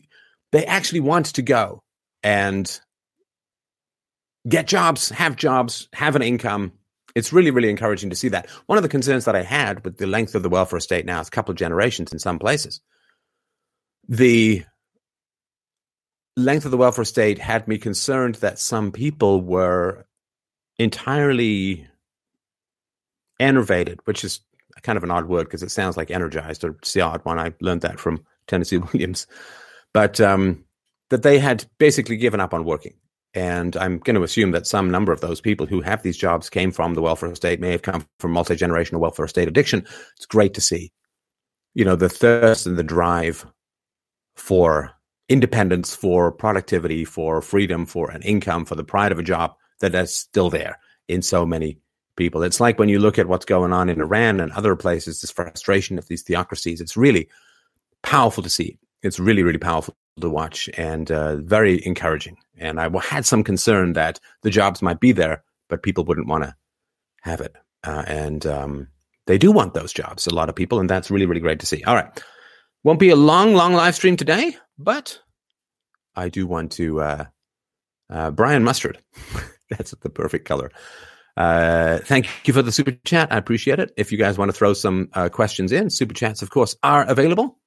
[0.51, 1.84] they actually want to go
[2.24, 2.80] and
[4.48, 6.72] get jobs, have jobs, have an income.
[7.16, 8.50] It's really, really encouraging to see that.
[8.68, 11.20] One of the concerns that I had with the length of the welfare state now
[11.20, 12.82] is a couple of generations in some places.
[14.08, 14.64] The
[16.38, 20.06] length of the welfare state had me concerned that some people were
[20.78, 21.88] entirely
[23.40, 24.40] enervated, which is
[24.82, 27.40] kind of an odd word because it sounds like energized or it's the odd one.
[27.40, 29.28] I learned that from Tennessee Williams,
[29.94, 30.64] but um,
[31.10, 32.94] that they had basically given up on working.
[33.34, 36.49] And I'm going to assume that some number of those people who have these jobs
[36.49, 39.86] came from the welfare state, may have come from multi generational welfare state addiction.
[40.15, 40.91] It's great to see,
[41.75, 43.45] you know, the thirst and the drive
[44.36, 44.91] for
[45.27, 49.93] independence, for productivity, for freedom, for an income, for the pride of a job that
[49.93, 51.77] is still there in so many
[52.15, 52.41] people.
[52.41, 55.32] It's like when you look at what's going on in Iran and other places, this
[55.32, 56.82] frustration of these theocracies.
[56.82, 57.30] It's really
[58.01, 58.77] powerful to see.
[59.03, 62.38] It's really, really powerful to watch and uh, very encouraging.
[62.57, 66.43] And I had some concern that the jobs might be there, but people wouldn't want
[66.43, 66.55] to
[67.22, 67.55] have it.
[67.84, 68.88] Uh, and um,
[69.28, 70.80] they do want those jobs, a lot of people.
[70.80, 71.84] And that's really, really great to see.
[71.84, 72.24] All right.
[72.84, 75.20] Won't be a long, long live stream today, but
[76.15, 77.01] I do want to.
[77.01, 77.26] Uh,
[78.09, 78.99] uh Brian Mustard,
[79.70, 80.72] that's the perfect color.
[81.38, 83.32] Uh, thank you for the super chat.
[83.32, 83.91] I appreciate it.
[83.97, 87.03] If you guys want to throw some uh, questions in, super chats, of course, are
[87.05, 87.59] available.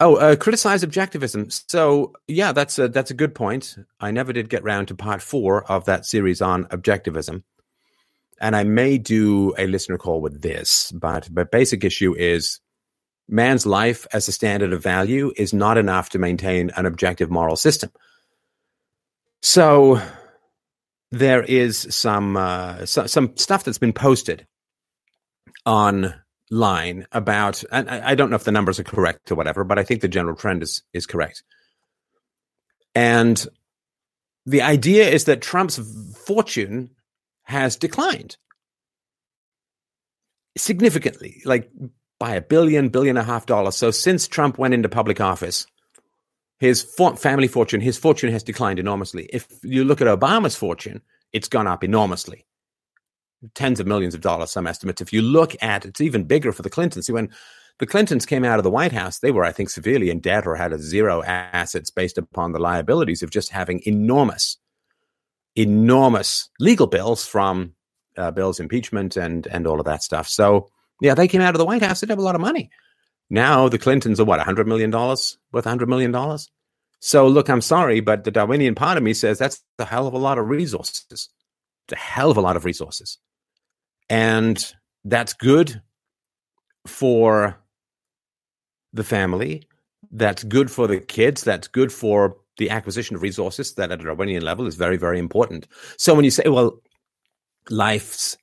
[0.00, 1.50] Oh, uh, criticize objectivism.
[1.70, 3.76] So, yeah, that's a that's a good point.
[4.00, 7.44] I never did get round to part four of that series on objectivism,
[8.40, 10.92] and I may do a listener call with this.
[10.92, 12.60] But but basic issue is
[13.28, 17.56] man's life as a standard of value is not enough to maintain an objective moral
[17.56, 17.90] system.
[19.42, 20.00] So
[21.10, 24.46] there is some uh, so, some stuff that's been posted
[26.52, 29.78] online about, and I, I don't know if the numbers are correct or whatever, but
[29.78, 31.42] I think the general trend is is correct.
[32.94, 33.46] And
[34.46, 35.78] the idea is that Trump's
[36.24, 36.90] fortune
[37.42, 38.36] has declined
[40.56, 41.70] significantly, like
[42.18, 43.76] by a billion, billion and a half dollars.
[43.76, 45.66] So since Trump went into public office,
[46.58, 49.28] his for- family fortune, his fortune has declined enormously.
[49.32, 52.46] If you look at Obama's fortune, it's gone up enormously.
[53.54, 55.00] Tens of millions of dollars, some estimates.
[55.00, 57.10] If you look at it's even bigger for the Clintons.
[57.10, 57.30] When
[57.78, 60.46] the Clintons came out of the White House, they were, I think, severely in debt
[60.46, 64.56] or had a zero assets based upon the liabilities of just having enormous,
[65.54, 67.74] enormous legal bills from
[68.16, 70.26] uh, Bill's impeachment and and all of that stuff.
[70.28, 70.68] So
[71.00, 72.00] yeah, they came out of the White House.
[72.00, 72.70] They have a lot of money.
[73.28, 74.90] Now the Clintons are what, $100 million?
[74.90, 76.38] Worth $100 million?
[77.00, 80.14] So look, I'm sorry, but the Darwinian part of me says that's a hell of
[80.14, 81.04] a lot of resources.
[81.10, 83.18] It's a hell of a lot of resources.
[84.08, 84.72] And
[85.04, 85.82] that's good
[86.86, 87.58] for
[88.92, 89.66] the family,
[90.10, 94.04] that's good for the kids, that's good for the acquisition of resources that at a
[94.04, 95.66] Darwinian level is very, very important.
[95.98, 96.80] So when you say, well,
[97.68, 98.36] life's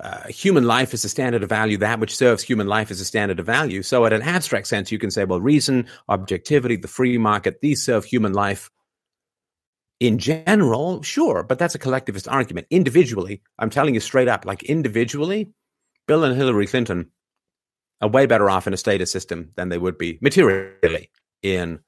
[0.00, 3.04] uh, human life is a standard of value, that which serves human life is a
[3.04, 3.82] standard of value.
[3.82, 7.84] So, at an abstract sense, you can say, well, reason, objectivity, the free market, these
[7.84, 8.70] serve human life
[10.02, 12.66] in general, sure, but that's a collectivist argument.
[12.70, 15.52] Individually, I'm telling you straight up, like individually,
[16.08, 17.12] Bill and Hillary Clinton
[18.00, 21.08] are way better off in a status system than they would be materially
[21.40, 21.78] in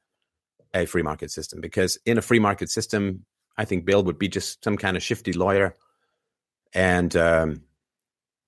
[0.72, 1.60] a free market system.
[1.60, 3.24] Because in a free market system,
[3.58, 5.74] I think Bill would be just some kind of shifty lawyer,
[6.72, 7.62] and um,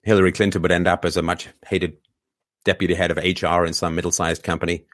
[0.05, 1.97] Hillary Clinton would end up as a much hated
[2.65, 4.87] deputy head of HR in some middle sized company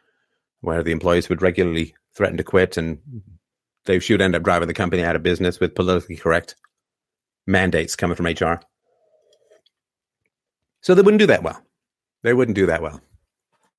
[0.62, 2.98] where the employees would regularly threaten to quit and
[3.84, 6.56] they should end up driving the company out of business with politically correct
[7.46, 8.60] mandates coming from HR.
[10.80, 11.62] So they wouldn't do that well.
[12.22, 13.00] They wouldn't do that well.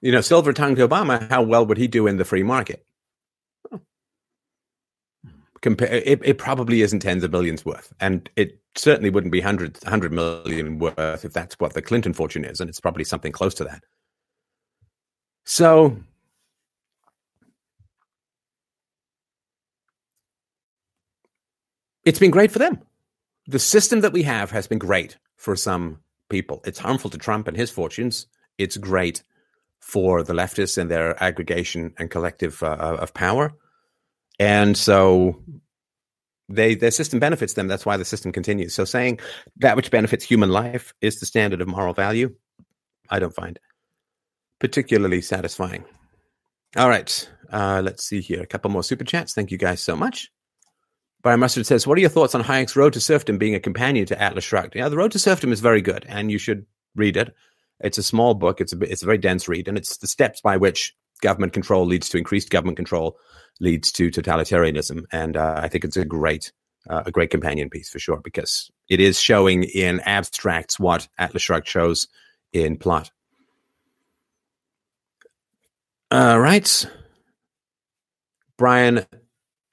[0.01, 2.86] You know, silver tongued Obama, how well would he do in the free market?
[5.62, 7.93] Compare, it, it probably isn't tens of millions worth.
[8.01, 12.43] And it certainly wouldn't be hundreds, hundred million worth if that's what the Clinton fortune
[12.43, 12.60] is.
[12.60, 13.82] And it's probably something close to that.
[15.45, 15.97] So
[22.06, 22.80] it's been great for them.
[23.47, 25.99] The system that we have has been great for some
[26.30, 26.62] people.
[26.66, 28.28] It's harmful to Trump and his fortunes.
[28.58, 29.24] It's great
[29.80, 33.54] for the leftists and their aggregation and collective uh, of power.
[34.39, 35.43] And so
[36.49, 37.68] they their system benefits them.
[37.68, 38.74] That's why the system continues.
[38.74, 39.20] So saying
[39.58, 42.34] that which benefits human life is the standard of moral value,
[43.10, 43.60] I don't find
[44.60, 45.84] particularly satisfying.
[46.78, 47.30] All right.
[47.51, 48.41] Uh, let's see here.
[48.41, 49.34] A couple more super chats.
[49.34, 50.32] Thank you guys so much.
[51.24, 54.05] Brian Mustard says, What are your thoughts on Hayek's Road to Serfdom being a companion
[54.07, 54.76] to Atlas Shrugged?
[54.76, 56.65] Yeah, The Road to Serfdom is very good, and you should
[56.95, 57.34] read it.
[57.80, 60.41] It's a small book, it's a, it's a very dense read, and it's the steps
[60.41, 63.17] by which government control leads to increased government control,
[63.61, 65.05] leads to totalitarianism.
[65.13, 66.51] And uh, I think it's a great,
[66.89, 71.41] uh, a great companion piece for sure, because it is showing in abstracts what Atlas
[71.41, 72.09] Shrugged shows
[72.51, 73.11] in plot.
[76.11, 76.86] All right.
[78.57, 79.05] Brian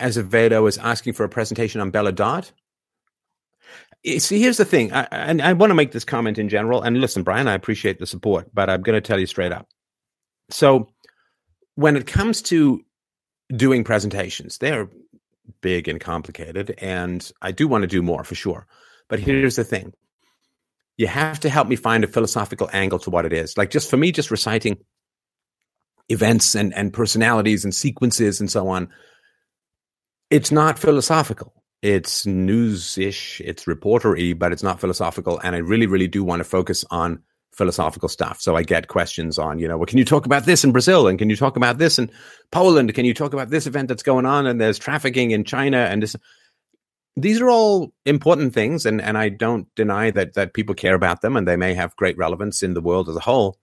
[0.01, 2.48] Azevedo is asking for a presentation on Bella Dodd.
[4.18, 6.82] See, here's the thing, I, and I want to make this comment in general.
[6.82, 9.68] And listen, Brian, I appreciate the support, but I'm going to tell you straight up.
[10.48, 10.88] So,
[11.74, 12.82] when it comes to
[13.55, 14.88] doing presentations, they're
[15.61, 18.66] big and complicated, and I do want to do more for sure.
[19.09, 19.92] But here's the thing
[20.96, 23.57] you have to help me find a philosophical angle to what it is.
[23.59, 24.78] Like, just for me, just reciting
[26.09, 28.88] events and, and personalities and sequences and so on
[30.31, 31.53] it's not philosophical.
[31.83, 35.39] It's news-ish, it's reportery, but it's not philosophical.
[35.41, 37.22] And I really, really do want to focus on
[37.53, 38.41] philosophical stuff.
[38.41, 41.09] So I get questions on, you know, well, can you talk about this in Brazil?
[41.09, 42.11] And can you talk about this in
[42.53, 42.95] Poland?
[42.95, 44.47] Can you talk about this event that's going on?
[44.47, 46.16] And there's trafficking in China and this.
[47.16, 51.22] These are all important things, and, and I don't deny that that people care about
[51.22, 53.59] them and they may have great relevance in the world as a whole.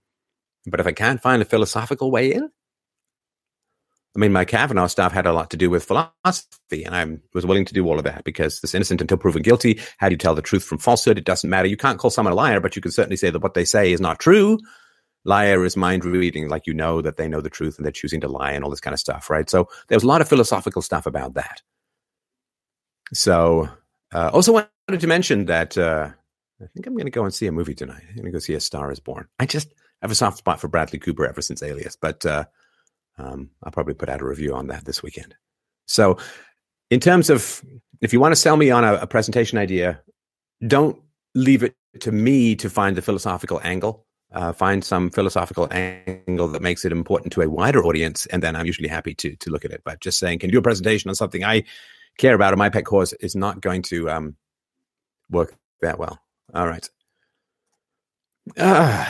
[0.68, 2.49] But if I can't find a philosophical way in,
[4.18, 7.05] I mean, my Kavanaugh stuff had a lot to do with philosophy, and I
[7.36, 9.80] was willing to do all of that because this innocent until proven guilty.
[9.99, 11.20] How do you tell the truth from falsehood?
[11.20, 11.68] It doesn't matter.
[11.68, 13.91] You can't call someone a liar, but you can certainly say that what they say
[13.91, 14.57] is not true.
[15.24, 18.20] Liar is mind reading, like you know that they know the truth and they're choosing
[18.22, 19.47] to lie and all this kind of stuff, right?
[19.51, 21.61] So there's a lot of philosophical stuff about that.
[23.13, 23.70] So,
[24.15, 26.09] uh, also wanted to mention that uh,
[26.59, 28.03] I think I'm going to go and see a movie tonight.
[28.09, 29.28] I'm going to go see A Star Is Born.
[29.38, 32.26] I just have a soft spot for Bradley Cooper ever since Alias, but.
[32.26, 32.45] Uh,
[33.18, 35.36] um, I'll probably put out a review on that this weekend.
[35.86, 36.18] So,
[36.89, 37.63] in terms of
[38.01, 40.01] if you want to sell me on a, a presentation idea,
[40.65, 40.99] don't
[41.36, 44.05] leave it to me to find the philosophical angle.
[44.34, 48.55] Uh, find some philosophical angle that makes it important to a wider audience, and then
[48.55, 49.82] I'm usually happy to to look at it.
[49.86, 51.63] But just saying, can you do a presentation on something I
[52.18, 54.36] care about in my pet cause is not going to um,
[55.30, 56.20] work that well.
[56.53, 56.88] All right.
[58.57, 59.05] Uh,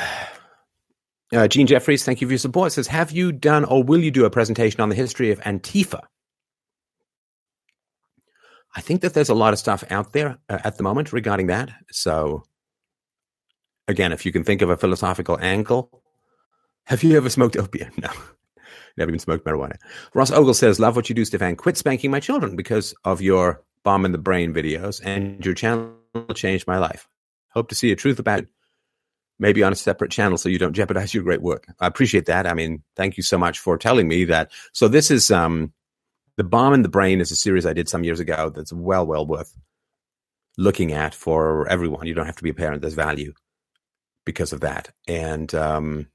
[1.33, 2.71] uh, Gene Jeffries, thank you for your support.
[2.71, 6.01] Says, have you done or will you do a presentation on the history of Antifa?
[8.75, 11.47] I think that there's a lot of stuff out there uh, at the moment regarding
[11.47, 11.71] that.
[11.91, 12.43] So,
[13.87, 16.03] again, if you can think of a philosophical angle,
[16.85, 17.91] have you ever smoked opium?
[18.01, 18.09] No,
[18.97, 19.75] never even smoked marijuana.
[20.15, 21.55] Ross Ogle says, "Love what you do, Stefan.
[21.55, 25.93] Quit spanking my children because of your bomb in the brain videos, and your channel
[26.33, 27.07] changed my life.
[27.49, 28.45] Hope to see a truth about
[29.39, 31.67] maybe on a separate channel so you don't jeopardize your great work.
[31.79, 32.47] I appreciate that.
[32.47, 34.51] I mean, thank you so much for telling me that.
[34.73, 35.73] So this is um,
[36.37, 39.05] the bomb in the brain is a series I did some years ago that's well,
[39.05, 39.55] well worth
[40.57, 42.07] looking at for everyone.
[42.07, 42.81] You don't have to be a parent.
[42.81, 43.33] There's value
[44.25, 44.89] because of that.
[45.07, 46.07] And um,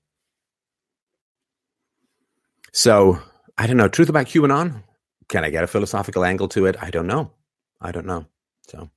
[2.73, 3.21] So
[3.57, 3.89] I don't know.
[3.89, 4.83] Truth about QAnon?
[5.29, 6.77] Can I get a philosophical angle to it?
[6.81, 7.31] I don't know.
[7.81, 8.27] I don't know.
[8.69, 8.91] So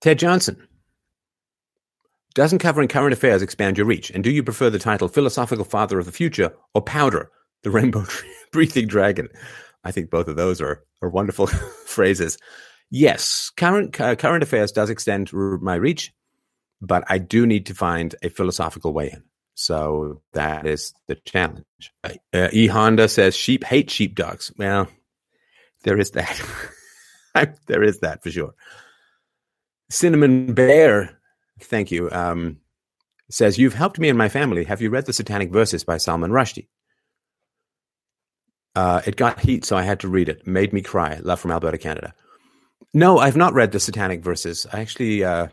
[0.00, 0.66] Ted Johnson.
[2.36, 4.10] Doesn't covering current affairs expand your reach?
[4.10, 7.30] And do you prefer the title Philosophical Father of the Future or Powder,
[7.62, 8.04] the Rainbow
[8.52, 9.30] Breathing Dragon?
[9.82, 11.46] I think both of those are, are wonderful
[11.86, 12.36] phrases.
[12.90, 16.12] Yes, current uh, current affairs does extend my reach,
[16.82, 19.22] but I do need to find a philosophical way in.
[19.54, 21.64] So that is the challenge.
[22.04, 24.52] Uh, e Honda says sheep hate sheepdogs.
[24.58, 24.88] Well,
[25.84, 26.38] there is that.
[27.66, 28.54] there is that for sure.
[29.88, 31.15] Cinnamon Bear,
[31.60, 32.10] thank you.
[32.10, 32.58] Um,
[33.30, 34.64] says you've helped me and my family.
[34.64, 36.68] Have you read the Satanic Verses by Salman Rushdie?
[38.74, 40.46] Uh, it got heat, so I had to read it.
[40.46, 41.18] Made me cry.
[41.22, 42.14] Love from Alberta, Canada.
[42.92, 44.66] No, I've not read the Satanic Verses.
[44.72, 45.48] I actually uh,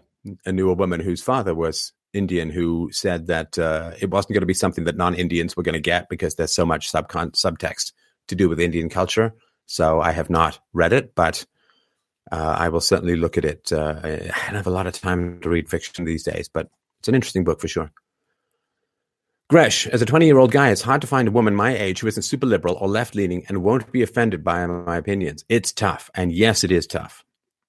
[0.46, 4.48] knew a woman whose father was Indian who said that uh, it wasn't going to
[4.48, 7.94] be something that non-Indians were going to get because there's so much subcon- subtext
[8.28, 9.34] to do with Indian culture.
[9.66, 11.46] So I have not read it, but
[12.32, 13.72] uh, I will certainly look at it.
[13.72, 16.70] Uh, I don't have a lot of time to read fiction these days, but
[17.00, 17.92] it's an interesting book for sure.
[19.50, 22.00] Gresh, as a 20 year old guy, it's hard to find a woman my age
[22.00, 25.44] who isn't super liberal or left leaning and won't be offended by my opinions.
[25.50, 26.10] It's tough.
[26.16, 27.24] And yes, it is tough.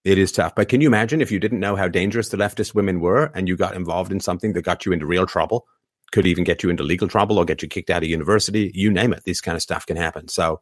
[0.05, 0.55] It is tough.
[0.55, 3.49] But can you imagine if you didn't know how dangerous the leftist women were and
[3.49, 5.67] you got involved in something that got you into real trouble?
[6.13, 8.71] Could even get you into legal trouble or get you kicked out of university.
[8.73, 9.25] You name it.
[9.25, 10.29] This kind of stuff can happen.
[10.29, 10.61] So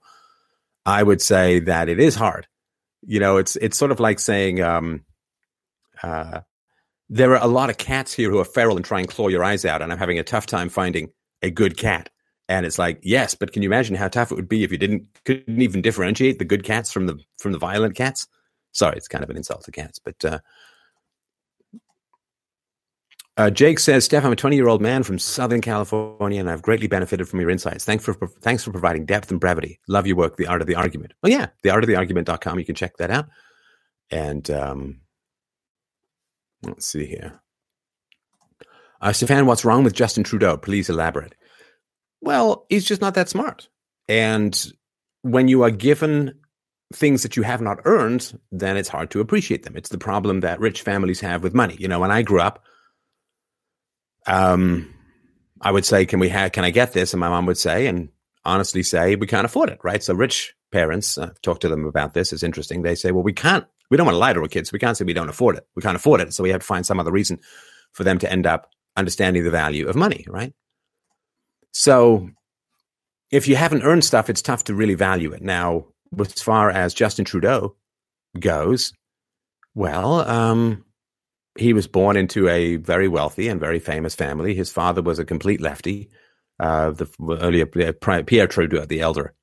[0.87, 2.47] I would say that it is hard.
[3.03, 5.05] You know, it's it's sort of like saying um,
[6.03, 6.41] uh,
[7.09, 9.45] there are a lot of cats here who are feral and try and claw your
[9.45, 11.11] eyes out, and I'm having a tough time finding
[11.43, 12.09] a good cat.
[12.49, 14.79] And it's like, yes, but can you imagine how tough it would be if you
[14.79, 18.27] didn't couldn't even differentiate the good cats from the from the violent cats?
[18.73, 20.39] Sorry, it's kind of an insult to cats, but uh,
[23.43, 26.63] uh, Jake says, Steph, I'm a 20 year old man from Southern California, and I've
[26.63, 27.85] greatly benefited from your insights.
[27.85, 29.81] Thanks for thanks for providing depth and brevity.
[29.89, 31.13] Love your work, The Art of the Argument.
[31.23, 32.59] Well, yeah, theartoftheargument.com.
[32.61, 33.27] You can check that out.
[34.13, 35.01] And um,
[36.63, 37.41] let's see here.
[39.01, 40.57] Uh, Stefan, what's wrong with Justin Trudeau?
[40.57, 41.35] Please elaborate.
[42.21, 43.69] Well, he's just not that smart.
[44.09, 44.73] And
[45.23, 46.35] when you are given
[46.95, 49.77] things that you have not earned, then it's hard to appreciate them.
[49.77, 51.77] It's the problem that rich families have with money.
[51.81, 52.63] You know, when I grew up,
[54.27, 54.93] um,
[55.61, 56.53] I would say, "Can we have?
[56.53, 58.09] Can I get this?" And my mom would say, and
[58.45, 60.03] honestly say, "We can't afford it." Right?
[60.03, 62.33] So rich parents uh, talk to them about this.
[62.33, 62.83] It's interesting.
[62.83, 63.67] They say, "Well, we can't.
[63.91, 64.73] We don't want to lie to our kids.
[64.73, 65.67] We can't say we don't afford it.
[65.77, 66.33] We can't afford it.
[66.33, 67.41] So we have to find some other reason
[67.93, 70.53] for them to end up understanding the value of money." Right?
[71.73, 72.31] So
[73.31, 75.43] if you haven't earned stuff, it's tough to really value it.
[75.43, 75.87] Now,
[76.21, 77.77] as far as Justin Trudeau
[78.39, 78.93] goes,
[79.75, 80.85] well, um,
[81.59, 84.55] he was born into a very wealthy and very famous family.
[84.55, 86.11] His father was a complete lefty,
[86.59, 87.09] uh, the
[87.41, 89.35] earlier Pierre Trudeau, the elder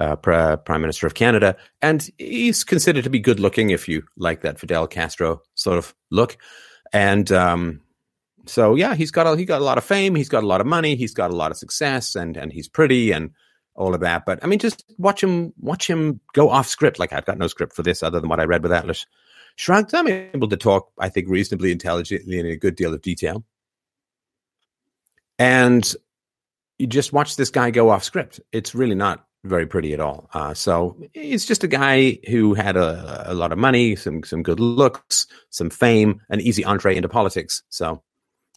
[0.00, 4.40] uh, Prime Minister of Canada, and he's considered to be good looking if you like
[4.40, 6.36] that Fidel Castro sort of look.
[6.92, 7.80] And um,
[8.46, 10.60] so, yeah, he's got a, he got a lot of fame, he's got a lot
[10.60, 13.30] of money, he's got a lot of success, and and he's pretty and
[13.74, 14.24] all of that.
[14.26, 16.98] But I mean, just watch him watch him go off script.
[16.98, 19.06] Like I've got no script for this other than what I read with Atlas
[19.56, 19.94] Shrugged.
[19.94, 23.44] I'm able to talk, I think, reasonably intelligently in a good deal of detail.
[25.38, 25.94] And
[26.78, 28.40] you just watch this guy go off script.
[28.52, 30.28] It's really not very pretty at all.
[30.32, 34.42] Uh, so it's just a guy who had a, a, lot of money, some some
[34.42, 37.62] good looks, some fame, an easy entree into politics.
[37.68, 38.02] So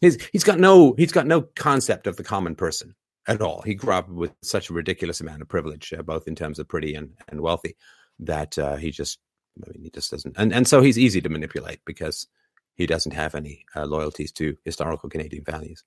[0.01, 2.95] he's he's got no he's got no concept of the common person
[3.27, 3.61] at all.
[3.61, 6.67] He grew up with such a ridiculous amount of privilege, uh, both in terms of
[6.67, 7.75] pretty and, and wealthy,
[8.19, 9.19] that uh, he just,
[9.65, 10.35] I mean, he just doesn't.
[10.37, 12.27] And, and so he's easy to manipulate because
[12.75, 15.83] he doesn't have any uh, loyalties to historical Canadian values.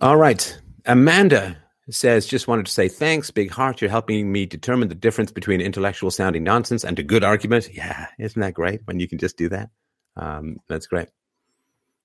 [0.00, 0.60] All right.
[0.86, 1.56] Amanda
[1.90, 3.30] says, just wanted to say thanks.
[3.30, 3.80] Big heart.
[3.80, 7.70] You're helping me determine the difference between intellectual sounding nonsense and a good argument.
[7.72, 8.06] Yeah.
[8.18, 9.70] Isn't that great when you can just do that?
[10.16, 11.08] Um, that's great.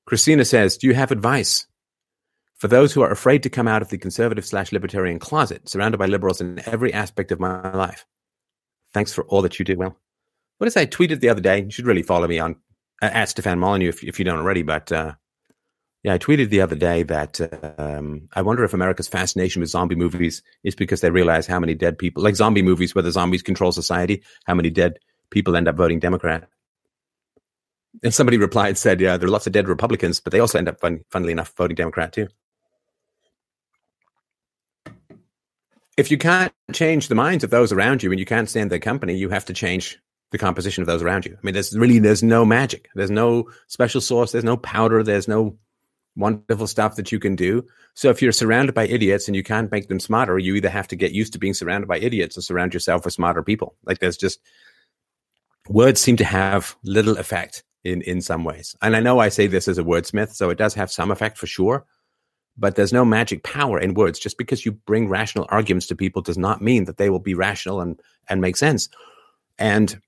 [0.05, 1.67] Christina says, do you have advice
[2.63, 5.97] for those who are afraid to come out of the conservative slash libertarian closet, surrounded
[5.97, 8.05] by liberals in every aspect of my life.
[8.93, 9.77] Thanks for all that you do.
[9.77, 9.97] Well,
[10.57, 11.61] what is I tweeted the other day?
[11.63, 12.55] You should really follow me on
[13.01, 14.61] uh, at Stefan Molyneux if, if you don't already.
[14.61, 15.13] But uh,
[16.03, 17.39] yeah, I tweeted the other day that
[17.79, 21.75] um, I wonder if America's fascination with zombie movies is because they realize how many
[21.75, 24.99] dead people, like zombie movies where the zombies control society, how many dead
[25.31, 26.47] people end up voting Democrat.
[28.03, 30.67] And somebody replied, said, yeah, there are lots of dead Republicans, but they also end
[30.67, 32.27] up, fun, funnily enough, voting Democrat too.
[35.97, 38.79] If you can't change the minds of those around you and you can't stand their
[38.79, 39.99] company, you have to change
[40.31, 41.35] the composition of those around you.
[41.35, 42.89] I mean, there's really there's no magic.
[42.95, 44.31] There's no special sauce.
[44.31, 45.03] There's no powder.
[45.03, 45.57] There's no
[46.15, 47.65] wonderful stuff that you can do.
[47.93, 50.87] So if you're surrounded by idiots and you can't make them smarter, you either have
[50.89, 53.75] to get used to being surrounded by idiots or surround yourself with smarter people.
[53.85, 54.39] Like there's just
[55.69, 58.75] words seem to have little effect in in some ways.
[58.81, 61.37] And I know I say this as a wordsmith, so it does have some effect
[61.37, 61.85] for sure.
[62.57, 64.19] But there's no magic power in words.
[64.19, 67.33] Just because you bring rational arguments to people does not mean that they will be
[67.33, 67.99] rational and
[68.29, 68.89] and make sense.
[69.57, 69.99] And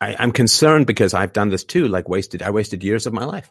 [0.00, 1.88] I, I'm concerned because I've done this too.
[1.88, 3.50] Like wasted, I wasted years of my life.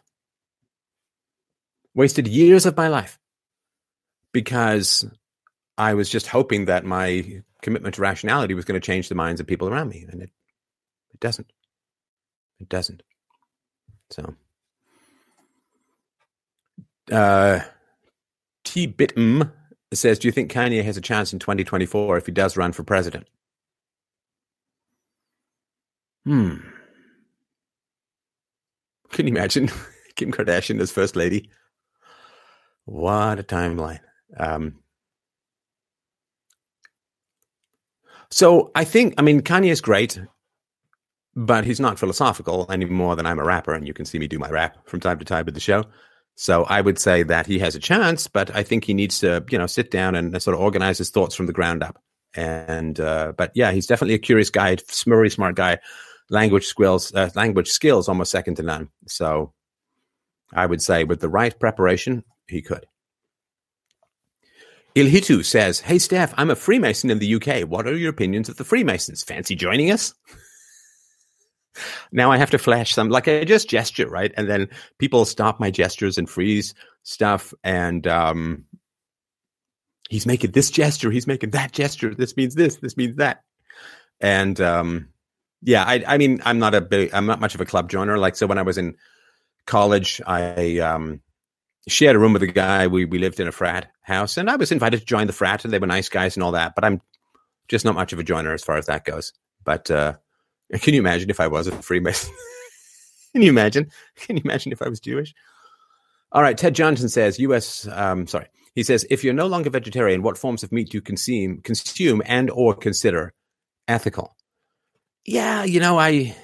[1.94, 3.18] Wasted years of my life
[4.32, 5.06] because
[5.78, 9.40] I was just hoping that my commitment to rationality was going to change the minds
[9.40, 10.30] of people around me, and it
[11.12, 11.50] it doesn't.
[12.60, 13.02] It doesn't.
[14.10, 14.34] So,
[17.10, 17.60] uh,
[18.74, 19.52] T Bitm
[19.92, 22.82] says, "Do you think Kanye has a chance in 2024 if he does run for
[22.82, 23.28] president?"
[26.24, 26.56] Hmm.
[29.12, 29.70] Can you imagine
[30.16, 31.50] Kim Kardashian as first lady?
[32.84, 34.00] What a timeline.
[34.36, 34.80] Um,
[38.28, 40.18] so I think, I mean, Kanye is great,
[41.36, 44.26] but he's not philosophical any more than I'm a rapper, and you can see me
[44.26, 45.84] do my rap from time to time with the show.
[46.36, 49.44] So I would say that he has a chance, but I think he needs to,
[49.50, 52.00] you know, sit down and sort of organize his thoughts from the ground up.
[52.34, 54.76] And uh, but yeah, he's definitely a curious guy,
[55.06, 55.78] very smart guy.
[56.30, 58.88] Language skills, uh, language skills, almost second to none.
[59.06, 59.52] So
[60.52, 62.86] I would say with the right preparation, he could.
[64.96, 67.68] Ilhitu says, Hey, Steph, I'm a Freemason in the UK.
[67.68, 69.24] What are your opinions of the Freemasons?
[69.24, 70.14] Fancy joining us?
[72.12, 74.32] Now I have to flash some, like I just gesture, right?
[74.36, 74.68] And then
[74.98, 77.54] people stop my gestures and freeze stuff.
[77.62, 78.64] And um,
[80.08, 82.14] he's making this gesture, he's making that gesture.
[82.14, 83.42] This means this, this means that.
[84.20, 85.08] And um,
[85.62, 88.18] yeah, I, I mean, I'm not a big, I'm not much of a club joiner.
[88.18, 88.96] Like, so when I was in
[89.66, 91.20] college, I um,
[91.88, 92.86] shared a room with a guy.
[92.86, 95.64] We we lived in a frat house, and I was invited to join the frat,
[95.64, 96.74] and they were nice guys and all that.
[96.74, 97.00] But I'm
[97.68, 99.32] just not much of a joiner as far as that goes.
[99.64, 100.14] But uh,
[100.80, 102.34] can you imagine if I was a Freemason?
[103.32, 103.90] can you imagine?
[104.16, 105.34] Can you imagine if I was Jewish?
[106.32, 107.86] All right, Ted Johnson says, U.S.
[107.88, 111.02] Um, sorry, he says, if you're no longer vegetarian, what forms of meat do you
[111.02, 113.32] consume, consume and or consider
[113.86, 114.36] ethical?
[115.24, 116.36] Yeah, you know, I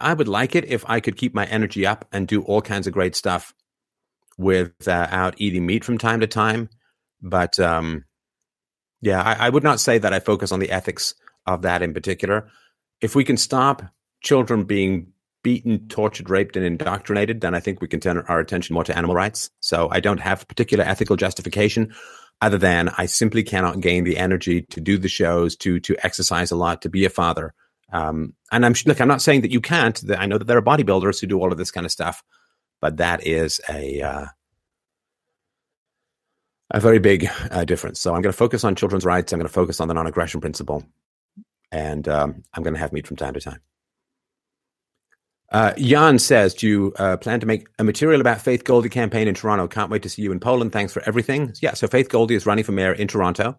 [0.00, 2.86] I would like it if I could keep my energy up and do all kinds
[2.86, 3.54] of great stuff
[4.38, 6.70] without eating meat from time to time.
[7.22, 8.04] But um,
[9.02, 11.14] yeah, I, I, would not say that I focus on the ethics
[11.46, 12.48] of that in particular.
[13.00, 13.82] If we can stop
[14.22, 18.74] children being beaten, tortured, raped, and indoctrinated, then I think we can turn our attention
[18.74, 19.50] more to animal rights.
[19.60, 21.94] So I don't have particular ethical justification
[22.42, 26.50] other than I simply cannot gain the energy to do the shows, to to exercise
[26.50, 27.54] a lot, to be a father.
[27.92, 30.00] Um, and I'm look, I'm not saying that you can't.
[30.16, 32.22] I know that there are bodybuilders who do all of this kind of stuff
[32.80, 34.26] but that is a uh,
[36.72, 38.00] a very big uh, difference.
[38.00, 39.32] So I'm going to focus on children's rights.
[39.32, 40.84] I'm going to focus on the non-aggression principle,
[41.72, 43.60] and um, I'm going to have meat from time to time.
[45.50, 49.26] Uh, Jan says, "Do you uh, plan to make a material about Faith Goldie campaign
[49.26, 49.66] in Toronto?
[49.66, 50.72] Can't wait to see you in Poland.
[50.72, 53.58] Thanks for everything." Yeah, so Faith Goldie is running for mayor in Toronto,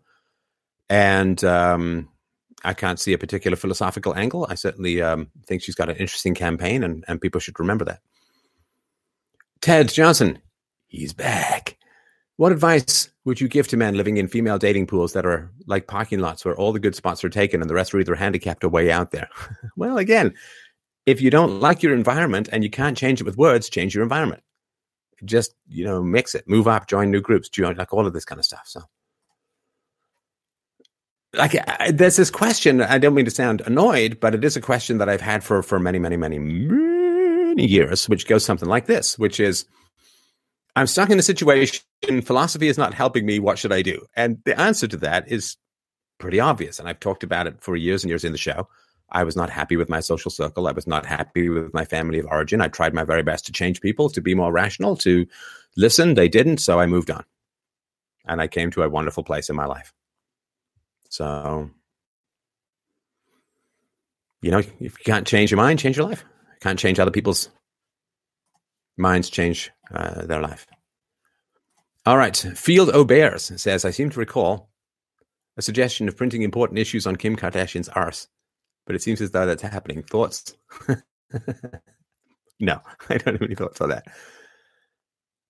[0.90, 2.08] and um,
[2.64, 4.48] I can't see a particular philosophical angle.
[4.50, 8.00] I certainly um, think she's got an interesting campaign, and, and people should remember that.
[9.62, 10.40] Ted Johnson,
[10.88, 11.78] he's back.
[12.42, 15.86] What advice would you give to men living in female dating pools that are like
[15.86, 18.64] parking lots where all the good spots are taken and the rest are either handicapped
[18.64, 19.30] or way out there?
[19.78, 20.34] well, again,
[21.06, 24.02] if you don't like your environment and you can't change it with words, change your
[24.02, 24.42] environment.
[25.24, 28.26] Just, you know, mix it, move up, join new groups, join like all of this
[28.26, 28.64] kind of stuff.
[28.66, 28.82] So,
[31.36, 32.82] like, I, there's this question.
[32.82, 35.62] I don't mean to sound annoyed, but it is a question that I've had for
[35.62, 39.66] for many, many, many many years, which goes something like this, which is
[40.76, 41.84] I'm stuck in a situation,
[42.24, 43.40] philosophy is not helping me.
[43.40, 44.06] What should I do?
[44.16, 45.58] And the answer to that is
[46.20, 46.80] pretty obvious.
[46.80, 48.68] And I've talked about it for years and years in the show.
[49.12, 50.68] I was not happy with my social circle.
[50.68, 52.62] I was not happy with my family of origin.
[52.62, 55.26] I tried my very best to change people, to be more rational, to
[55.76, 56.14] listen.
[56.14, 56.60] They didn't.
[56.60, 57.26] So I moved on.
[58.26, 59.94] And I came to a wonderful place in my life.
[61.10, 61.70] So,
[64.42, 66.24] you know, if you can't change your mind, change your life
[66.62, 67.50] can't change other people's
[68.98, 70.66] minds, change uh, their life.
[72.06, 72.36] All right.
[72.36, 74.72] Field O'Bears says, I seem to recall
[75.58, 78.28] a suggestion of printing important issues on Kim Kardashian's arse,
[78.88, 80.02] but it seems as though that's happening.
[80.02, 80.56] Thoughts?
[82.60, 82.80] no,
[83.10, 84.08] I don't have any thoughts on that.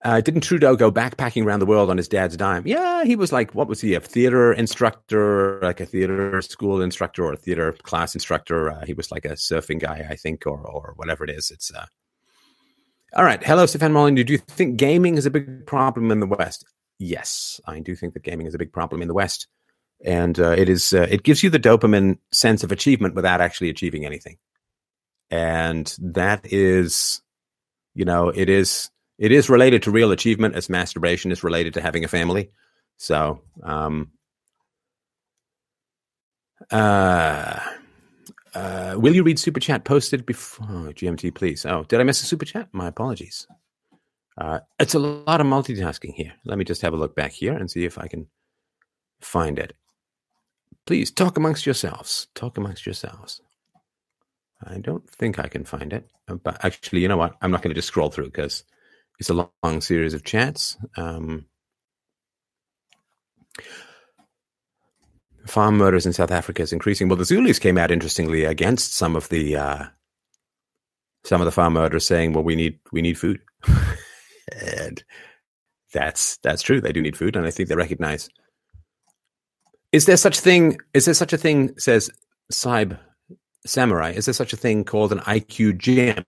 [0.04, 2.66] Uh, didn't Trudeau go backpacking around the world on his dad's dime?
[2.66, 7.24] Yeah, he was like, what was he, a theater instructor, like a theater school instructor
[7.24, 8.72] or a theater class instructor?
[8.72, 11.52] Uh, he was like a surfing guy, I think, or or whatever it is.
[11.52, 11.86] It's uh,
[13.14, 13.44] All right.
[13.44, 14.24] Hello, Stefan Molyneux.
[14.24, 16.66] Do you think gaming is a big problem in the West?
[16.98, 19.48] Yes, I do think that gaming is a big problem in the West,
[20.06, 20.94] and uh, it is.
[20.94, 24.38] Uh, it gives you the dopamine sense of achievement without actually achieving anything,
[25.30, 27.22] and that is,
[27.96, 28.90] you know, it is.
[29.18, 32.52] It is related to real achievement as masturbation is related to having a family.
[32.98, 34.12] So, um,
[36.72, 37.60] uh,
[38.54, 41.66] uh, will you read super chat posted before oh, GMT, please?
[41.66, 42.70] Oh, did I miss a super chat?
[42.72, 43.48] My apologies.
[44.38, 46.34] Uh, it's a lot of multitasking here.
[46.46, 48.28] Let me just have a look back here and see if I can
[49.22, 49.74] find it.
[50.86, 52.28] Please talk amongst yourselves.
[52.36, 53.42] Talk amongst yourselves.
[54.64, 57.36] I don't think I can find it, uh, but actually, you know what?
[57.42, 58.64] I'm not going to just scroll through because
[59.20, 60.78] it's a long, long series of chats.
[60.98, 61.46] Um,
[65.46, 67.08] farm murders in South Africa is increasing.
[67.08, 69.86] Well, the Zulus came out interestingly against some of the uh,
[71.24, 73.42] some of the farm murders, saying, "Well, we need we need food,"
[74.62, 75.04] and
[75.94, 76.82] that's that's true.
[76.82, 78.30] They do need food, and I think they recognize.
[79.92, 80.78] Is there such thing?
[80.94, 81.78] Is there such a thing?
[81.78, 82.10] Says
[82.50, 82.98] Saib
[83.66, 84.12] Samurai.
[84.12, 86.24] Is there such a thing called an IQ gym?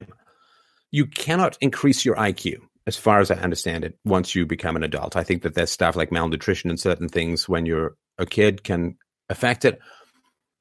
[0.92, 4.84] You cannot increase your IQ, as far as I understand it, once you become an
[4.84, 5.16] adult.
[5.16, 8.98] I think that there's stuff like malnutrition and certain things when you're a kid can
[9.34, 9.80] affect it.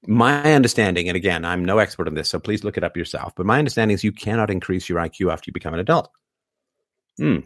[0.06, 3.34] My understanding, and again, I'm no expert on this, so please look it up yourself,
[3.36, 6.10] but my understanding is you cannot increase your IQ after you become an adult.
[7.18, 7.38] Hmm.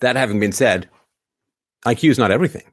[0.00, 0.90] That having been said,
[1.86, 2.64] IQ is not everything.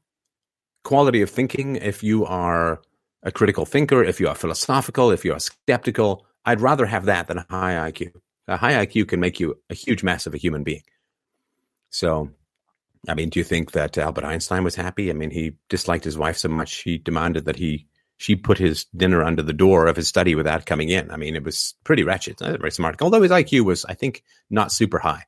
[0.83, 2.81] Quality of thinking, if you are
[3.23, 7.27] a critical thinker, if you are philosophical, if you are skeptical, I'd rather have that
[7.27, 8.11] than a high IQ.
[8.47, 10.83] A high IQ can make you a huge mess of a human being.
[11.89, 12.31] So
[13.07, 15.09] I mean, do you think that Albert Einstein was happy?
[15.09, 17.87] I mean, he disliked his wife so much he demanded that he
[18.17, 21.09] she put his dinner under the door of his study without coming in.
[21.09, 22.39] I mean, it was pretty wretched.
[22.39, 23.01] Very smart.
[23.01, 25.23] Although his IQ was, I think, not super high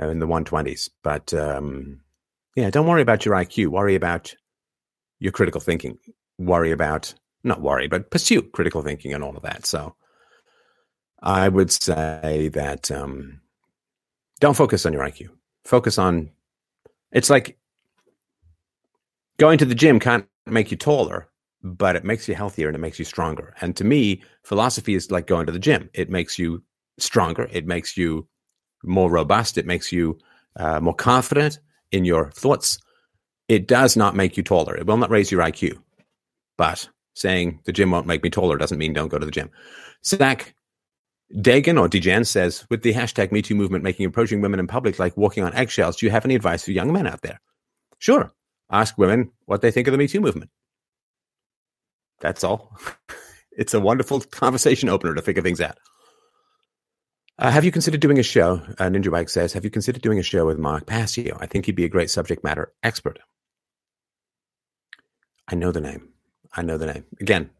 [0.00, 0.90] uh, in the 120s.
[1.02, 2.00] But um,
[2.54, 3.68] yeah, don't worry about your IQ.
[3.68, 4.34] Worry about
[5.18, 5.96] your critical thinking.
[6.38, 9.64] Worry about not worry, but pursue critical thinking and all of that.
[9.64, 9.94] So
[11.22, 13.40] I would say that um,
[14.40, 15.30] don't focus on your IQ.
[15.64, 16.32] Focus on
[17.12, 17.58] it's like
[19.38, 21.28] going to the gym can't make you taller,
[21.62, 23.54] but it makes you healthier and it makes you stronger.
[23.60, 25.90] And to me, philosophy is like going to the gym.
[25.94, 26.62] It makes you
[26.98, 27.48] stronger.
[27.50, 28.28] It makes you
[28.82, 29.58] more robust.
[29.58, 30.18] It makes you
[30.56, 31.58] uh, more confident
[31.92, 32.78] in your thoughts.
[33.48, 34.76] It does not make you taller.
[34.76, 35.78] It will not raise your IQ.
[36.56, 39.50] But saying the gym won't make me taller doesn't mean don't go to the gym.
[40.04, 40.54] Zach
[41.34, 45.16] Dagan or Dejan says, with the hashtag MeToo movement making approaching women in public like
[45.16, 47.40] walking on eggshells, do you have any advice for young men out there?
[47.98, 48.32] Sure.
[48.70, 50.50] Ask women what they think of the MeToo movement.
[52.20, 52.76] That's all.
[53.52, 55.78] it's a wonderful conversation opener to figure things out.
[57.38, 58.60] Uh, have you considered doing a show?
[58.78, 61.38] Uh, Ninja Bike says, have you considered doing a show with Mark Passio?
[61.40, 63.18] I think he'd be a great subject matter expert.
[65.48, 66.10] I know the name.
[66.52, 67.04] I know the name.
[67.20, 67.50] Again,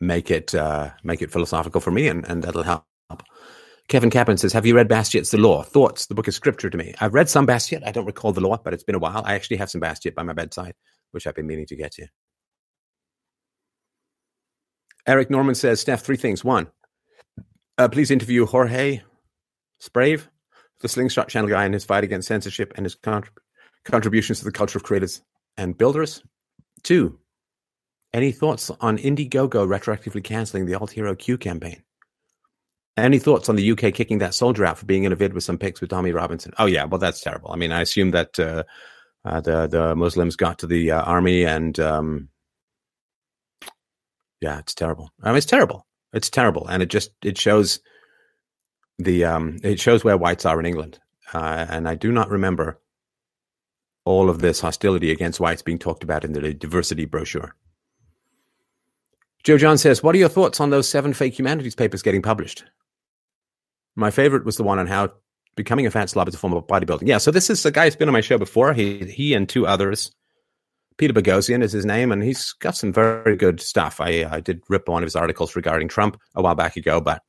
[0.00, 2.84] make it uh, make it philosophical for me, and, and that'll help.
[3.88, 5.62] Kevin Kaplan says, "Have you read Bastiat's The Law?
[5.62, 6.06] Thoughts?
[6.06, 6.94] The book is scripture to me.
[7.00, 7.86] I've read some Bastiat.
[7.86, 9.22] I don't recall the law, but it's been a while.
[9.24, 10.74] I actually have some Bastiat by my bedside,
[11.12, 12.06] which I've been meaning to get to."
[15.06, 16.44] Eric Norman says, "Steph, three things.
[16.44, 16.68] One,
[17.78, 19.02] uh, please interview Jorge
[19.80, 20.28] Sprave,
[20.80, 23.28] the Slingshot Channel guy, in his fight against censorship and his contrib-
[23.84, 25.22] contributions to the culture of creators
[25.56, 26.22] and builders.
[26.82, 27.19] Two,
[28.12, 31.82] any thoughts on Indiegogo retroactively cancelling the Alt Hero Q campaign?
[32.96, 35.44] Any thoughts on the UK kicking that soldier out for being in a vid with
[35.44, 36.52] some pics with Tommy Robinson?
[36.58, 37.50] Oh yeah, well that's terrible.
[37.52, 38.64] I mean, I assume that uh,
[39.24, 42.28] uh, the the Muslims got to the uh, army and um,
[44.40, 45.10] yeah, it's terrible.
[45.22, 45.86] I mean, it's terrible.
[46.12, 47.80] It's terrible, and it just it shows
[48.98, 50.98] the um, it shows where whites are in England.
[51.32, 52.80] Uh, and I do not remember
[54.04, 57.54] all of this hostility against whites being talked about in the diversity brochure.
[59.44, 62.64] Joe John says, What are your thoughts on those seven fake humanities papers getting published?
[63.96, 65.12] My favorite was the one on how
[65.56, 67.06] becoming a fat slob is a form of bodybuilding.
[67.06, 68.72] Yeah, so this is a guy who's been on my show before.
[68.72, 70.12] He he and two others.
[70.96, 74.00] Peter Boghossian is his name, and he's got some very good stuff.
[74.00, 77.22] I I did rip one of his articles regarding Trump a while back ago, but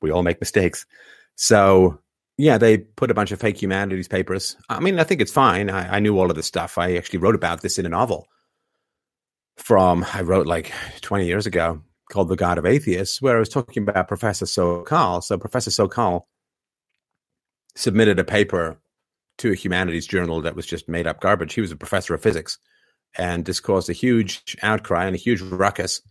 [0.00, 0.86] we all make mistakes.
[1.34, 2.00] So
[2.38, 4.56] yeah, they put a bunch of fake humanities papers.
[4.68, 5.68] I mean, I think it's fine.
[5.68, 6.78] I, I knew all of this stuff.
[6.78, 8.28] I actually wrote about this in a novel
[9.60, 13.48] from I wrote like 20 years ago called The God of Atheists, where I was
[13.48, 15.22] talking about Professor Sokal.
[15.22, 16.22] So Professor Sokal
[17.76, 18.80] submitted a paper
[19.38, 21.54] to a humanities journal that was just made up garbage.
[21.54, 22.58] He was a professor of physics,
[23.16, 26.02] and this caused a huge outcry and a huge ruckus.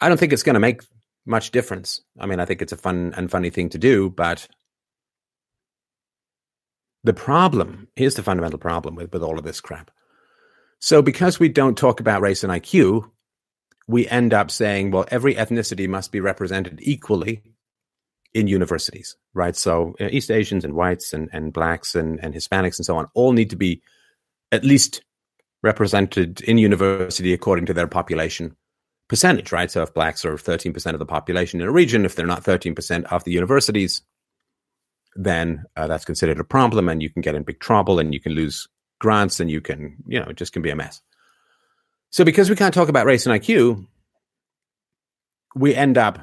[0.00, 0.82] I don't think it's going to make
[1.26, 2.00] much difference.
[2.18, 4.48] I mean, I think it's a fun and funny thing to do, but
[7.04, 9.90] the problem here's the fundamental problem with, with all of this crap.
[10.82, 13.08] So, because we don't talk about race and IQ,
[13.86, 17.40] we end up saying, well, every ethnicity must be represented equally
[18.34, 19.54] in universities, right?
[19.54, 23.06] So, uh, East Asians and whites and, and blacks and, and Hispanics and so on
[23.14, 23.80] all need to be
[24.50, 25.04] at least
[25.62, 28.56] represented in university according to their population
[29.06, 29.70] percentage, right?
[29.70, 33.04] So if blacks are 13% of the population in a region, if they're not 13%
[33.04, 34.02] of the universities,
[35.14, 38.18] then uh, that's considered a problem and you can get in big trouble and you
[38.18, 38.66] can lose
[39.02, 41.02] grants and you can, you know, it just can be a mess.
[42.10, 43.84] So because we can't talk about race and IQ,
[45.56, 46.20] we end up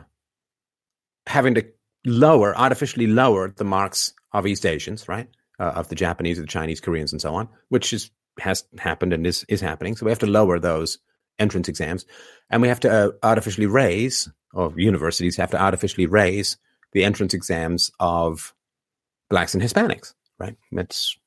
[1.28, 1.66] having to
[2.06, 5.28] lower, artificially lower the marks of East Asians, right?
[5.60, 9.28] Uh, of the Japanese, the Chinese, Koreans, and so on, which is has happened and
[9.28, 9.98] is is happening.
[9.98, 11.00] So we have to lower those
[11.38, 12.06] entrance exams,
[12.50, 16.58] and we have to uh, artificially raise, or universities have to artificially raise
[16.94, 18.54] the entrance exams of
[19.30, 20.14] blacks and Hispanics.
[20.40, 20.56] Right?
[20.72, 21.18] That's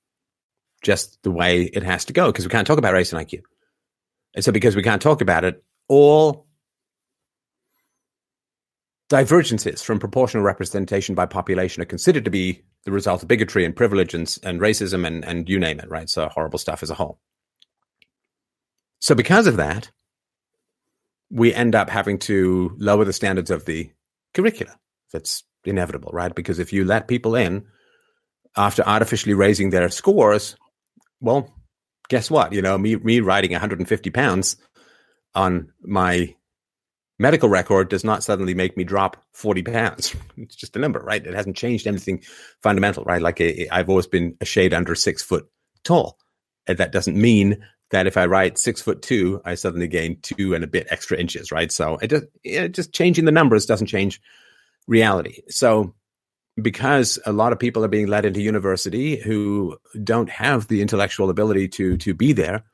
[0.83, 3.43] just the way it has to go because we can't talk about race and IQ.
[4.35, 6.47] And so, because we can't talk about it, all
[9.09, 13.77] divergences from proportional representation by population are considered to be the result of bigotry and
[13.77, 16.09] privilege and, and racism and, and you name it, right?
[16.09, 17.21] So horrible stuff as a whole.
[19.01, 19.91] So because of that,
[21.31, 23.91] we end up having to lower the standards of the
[24.33, 24.79] curricula.
[25.13, 26.35] That's inevitable, right?
[26.35, 27.67] Because if you let people in
[28.57, 30.57] after artificially raising their scores,
[31.23, 31.51] well,
[32.09, 32.53] guess what?
[32.53, 34.57] You know, me me riding 150 pounds
[35.35, 36.35] on my
[37.19, 40.15] medical record does not suddenly make me drop 40 pounds.
[40.37, 41.25] It's just a number, right?
[41.25, 42.23] It hasn't changed anything
[42.63, 43.23] fundamental, right?
[43.23, 45.49] Like I've always been a shade under six foot
[45.85, 46.19] tall.
[46.67, 50.55] And that doesn't mean that if I write six foot two, I suddenly gain two
[50.55, 51.71] and a bit extra inches, right?
[51.71, 54.21] So it just, it just changing the numbers doesn't change
[54.89, 55.43] reality.
[55.49, 55.95] So
[56.61, 61.31] because a lot of people are being led into university who don't have the intellectual
[61.31, 62.65] ability to to be there,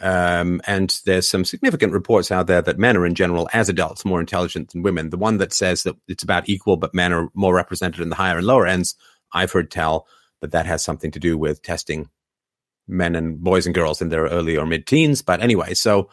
[0.00, 4.04] um, and there's some significant reports out there that men are in general, as adults,
[4.04, 5.10] more intelligent than women.
[5.10, 8.16] The one that says that it's about equal, but men are more represented in the
[8.16, 8.94] higher and lower ends,
[9.32, 10.06] I've heard tell
[10.40, 12.08] that that has something to do with testing
[12.88, 15.22] men and boys and girls in their early or mid teens.
[15.22, 16.08] But anyway, so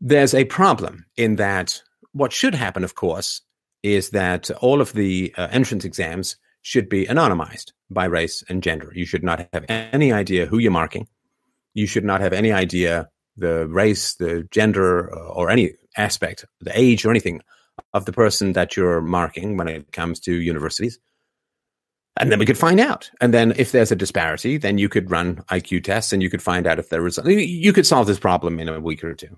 [0.00, 1.82] there's a problem in that
[2.12, 3.42] what should happen, of course,
[3.82, 8.92] is that all of the uh, entrance exams should be anonymized by race and gender.
[8.94, 11.08] You should not have any idea who you're marking.
[11.74, 16.78] You should not have any idea the race, the gender, uh, or any aspect, the
[16.78, 17.40] age, or anything
[17.94, 20.98] of the person that you're marking when it comes to universities.
[22.18, 23.10] And then we could find out.
[23.20, 26.42] And then if there's a disparity, then you could run IQ tests and you could
[26.42, 29.36] find out if there was, you could solve this problem in a week or two.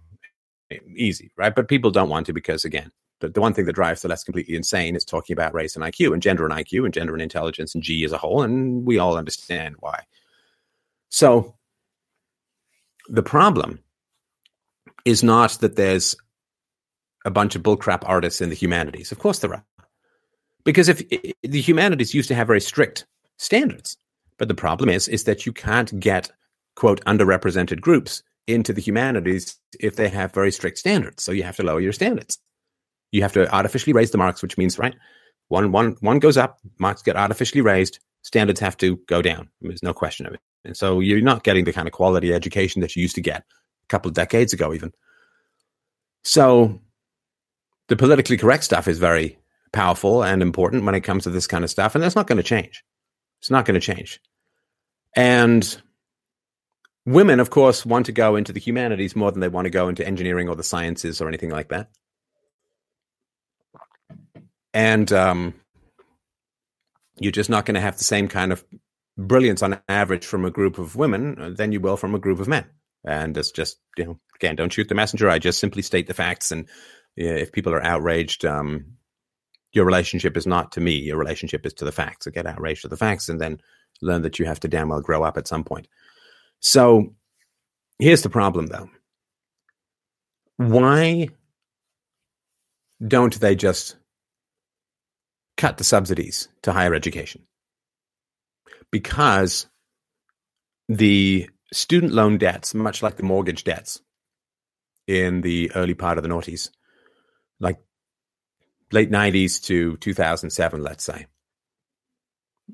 [0.97, 1.55] Easy, right?
[1.55, 2.91] But people don't want to because, again,
[3.21, 5.85] the, the one thing that drives the less completely insane is talking about race and
[5.85, 8.43] IQ and gender and IQ and gender and intelligence and G as a whole.
[8.43, 10.03] And we all understand why.
[11.09, 11.55] So
[13.09, 13.81] the problem
[15.05, 16.17] is not that there's
[17.25, 19.13] a bunch of bullcrap artists in the humanities.
[19.13, 19.65] Of course there are.
[20.65, 21.03] Because if
[21.43, 23.07] the humanities used to have very strict
[23.37, 23.97] standards,
[24.39, 26.31] but the problem is is that you can't get
[26.75, 31.23] quote underrepresented groups into the humanities if they have very strict standards.
[31.23, 32.39] So you have to lower your standards.
[33.15, 34.97] You have to artificially raise the marks, which means right
[35.47, 39.49] one one one goes up, marks get artificially raised, standards have to go down.
[39.61, 40.41] There's no question of it.
[40.65, 43.43] And so you're not getting the kind of quality education that you used to get
[43.43, 44.93] a couple of decades ago, even.
[46.25, 46.81] So
[47.87, 49.39] the politically correct stuff is very
[49.73, 51.95] powerful and important when it comes to this kind of stuff.
[51.95, 52.83] And that's not going to change.
[53.41, 54.21] It's not going to change.
[55.15, 55.81] And
[57.07, 59.87] women, of course, want to go into the humanities more than they want to go
[59.89, 61.91] into engineering or the sciences or anything like that.
[64.75, 65.55] And um,
[67.17, 68.65] you're just not going to have the same kind of
[69.17, 72.49] brilliance on average from a group of women than you will from a group of
[72.49, 72.67] men.
[73.05, 75.31] And it's just, you know, again, don't shoot the messenger.
[75.31, 76.51] I just simply state the facts.
[76.51, 76.69] And
[77.17, 78.97] if people are outraged, um,
[79.73, 80.93] your relationship is not to me.
[80.93, 82.25] Your relationship is to the facts.
[82.25, 83.61] So get outraged to the facts and then
[84.03, 85.87] learn that you have to damn well grow up at some point.
[86.61, 87.15] So
[87.99, 88.89] here's the problem, though.
[90.57, 91.29] Why
[93.07, 93.97] don't they just
[95.57, 97.43] cut the subsidies to higher education?
[98.91, 99.67] Because
[100.89, 104.01] the student loan debts, much like the mortgage debts
[105.07, 106.71] in the early part of the noughties,
[107.61, 107.79] like
[108.93, 111.27] late 90s to 2007, let's say,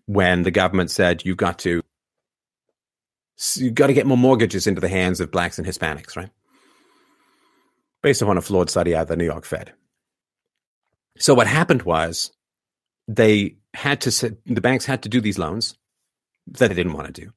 [0.07, 1.83] when the government said you've got to
[3.57, 6.31] you've got to get more mortgages into the hands of blacks and Hispanics, right?
[8.03, 9.73] Based upon a flawed study out of the New York Fed.
[11.19, 12.33] So what happened was
[13.17, 15.77] they had to the banks had to do these loans
[16.47, 17.33] that they didn't want to do.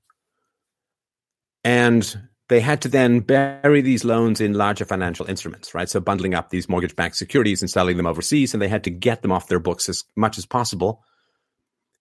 [1.64, 5.90] And they had to then bury these loans in larger financial instruments, right?
[5.90, 8.92] So bundling up these mortgage backed securities and selling them overseas, and they had to
[8.92, 11.04] get them off their books as much as possible.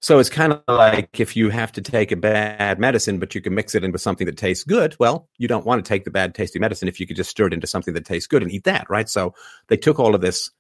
[0.01, 3.41] So it's kind of like if you have to take a bad medicine, but you
[3.41, 4.97] can mix it in with something that tastes good.
[4.99, 7.47] Well, you don't want to take the bad tasting medicine if you could just stir
[7.47, 9.09] it into something that tastes good and eat that, right?
[9.09, 9.35] So
[9.69, 10.51] they took all of this,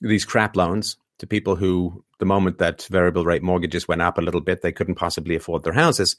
[0.00, 4.22] these crap loans to people who, the moment that variable rate mortgages went up a
[4.22, 6.16] little bit, they couldn't possibly afford their houses.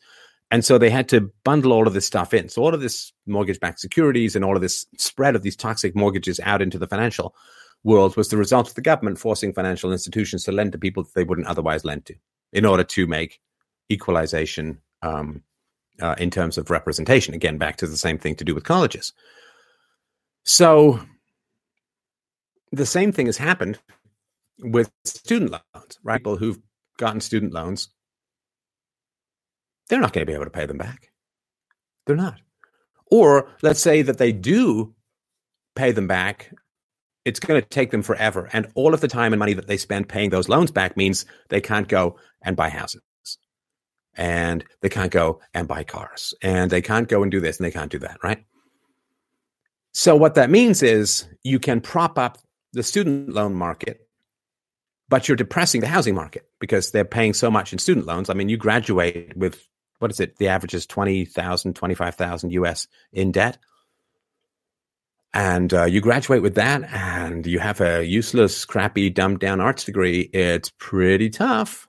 [0.49, 2.49] And so they had to bundle all of this stuff in.
[2.49, 5.95] So all of this mortgage backed securities and all of this spread of these toxic
[5.95, 7.35] mortgages out into the financial
[7.83, 11.13] world was the result of the government forcing financial institutions to lend to people that
[11.15, 12.15] they wouldn't otherwise lend to
[12.53, 13.39] in order to make
[13.89, 15.43] equalization um,
[16.01, 17.33] uh, in terms of representation.
[17.33, 19.13] Again, back to the same thing to do with colleges.
[20.43, 21.01] So
[22.71, 23.79] the same thing has happened
[24.59, 26.19] with student loans, right?
[26.19, 26.59] People who've
[26.97, 27.89] gotten student loans
[29.87, 31.11] they're not going to be able to pay them back.
[32.05, 32.39] They're not.
[33.09, 34.93] Or let's say that they do
[35.75, 36.51] pay them back.
[37.25, 38.49] It's going to take them forever.
[38.53, 41.25] And all of the time and money that they spend paying those loans back means
[41.49, 43.01] they can't go and buy houses.
[44.15, 46.33] And they can't go and buy cars.
[46.41, 48.43] And they can't go and do this and they can't do that, right?
[49.91, 52.37] So, what that means is you can prop up
[52.73, 54.06] the student loan market,
[55.09, 58.29] but you're depressing the housing market because they're paying so much in student loans.
[58.29, 59.65] I mean, you graduate with
[59.99, 60.37] what is it?
[60.37, 63.57] The average is 20,000, 25,000 US in debt.
[65.33, 69.83] And uh, you graduate with that and you have a useless, crappy, dumbed down arts
[69.83, 70.21] degree.
[70.33, 71.87] It's pretty tough.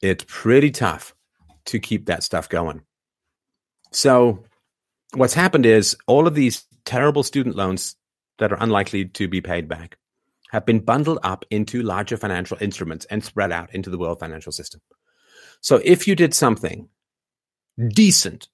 [0.00, 1.14] It's pretty tough
[1.66, 2.82] to keep that stuff going.
[3.90, 4.44] So,
[5.14, 7.96] what's happened is all of these terrible student loans
[8.38, 9.96] that are unlikely to be paid back
[10.54, 14.52] have been bundled up into larger financial instruments and spread out into the world financial
[14.52, 14.80] system.
[15.60, 16.88] So if you did something
[17.88, 18.46] decent,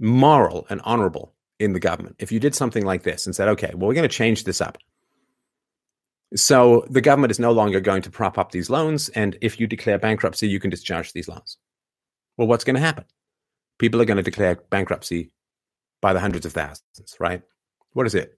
[0.00, 3.70] moral, and honorable in the government, if you did something like this and said, okay,
[3.74, 4.76] well, we're going to change this up.
[6.34, 9.08] So the government is no longer going to prop up these loans.
[9.10, 11.58] And if you declare bankruptcy, you can discharge these loans.
[12.36, 13.04] Well, what's going to happen?
[13.78, 15.30] People are going to declare bankruptcy
[16.02, 17.42] by the hundreds of thousands, right?
[17.92, 18.36] What is it?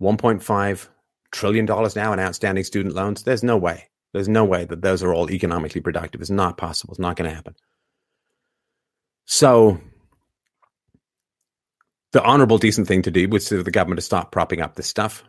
[0.00, 0.88] $1.5
[1.36, 3.22] trillion dollars now in outstanding student loans?
[3.22, 3.88] There's no way.
[4.12, 6.20] There's no way that those are all economically productive.
[6.20, 6.92] It's not possible.
[6.92, 7.54] It's not going to happen.
[9.26, 9.78] So,
[12.12, 14.86] the honorable, decent thing to do was for the government to stop propping up this
[14.86, 15.22] stuff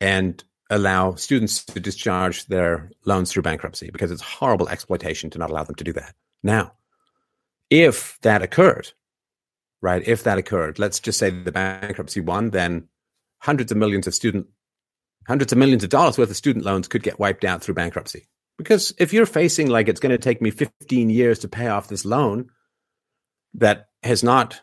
[0.00, 5.50] and allow students to discharge their loans through bankruptcy because it's horrible exploitation to not
[5.50, 6.14] allow them to do that.
[6.44, 6.72] Now,
[7.70, 8.92] if that occurred,
[9.80, 12.88] right, if that occurred, let's just say the bankruptcy won, then
[13.38, 14.46] hundreds of millions of student
[15.26, 18.26] hundreds of millions of dollars worth of student loans could get wiped out through bankruptcy.
[18.58, 21.88] Because if you're facing like it's going to take me 15 years to pay off
[21.88, 22.50] this loan
[23.54, 24.60] that has not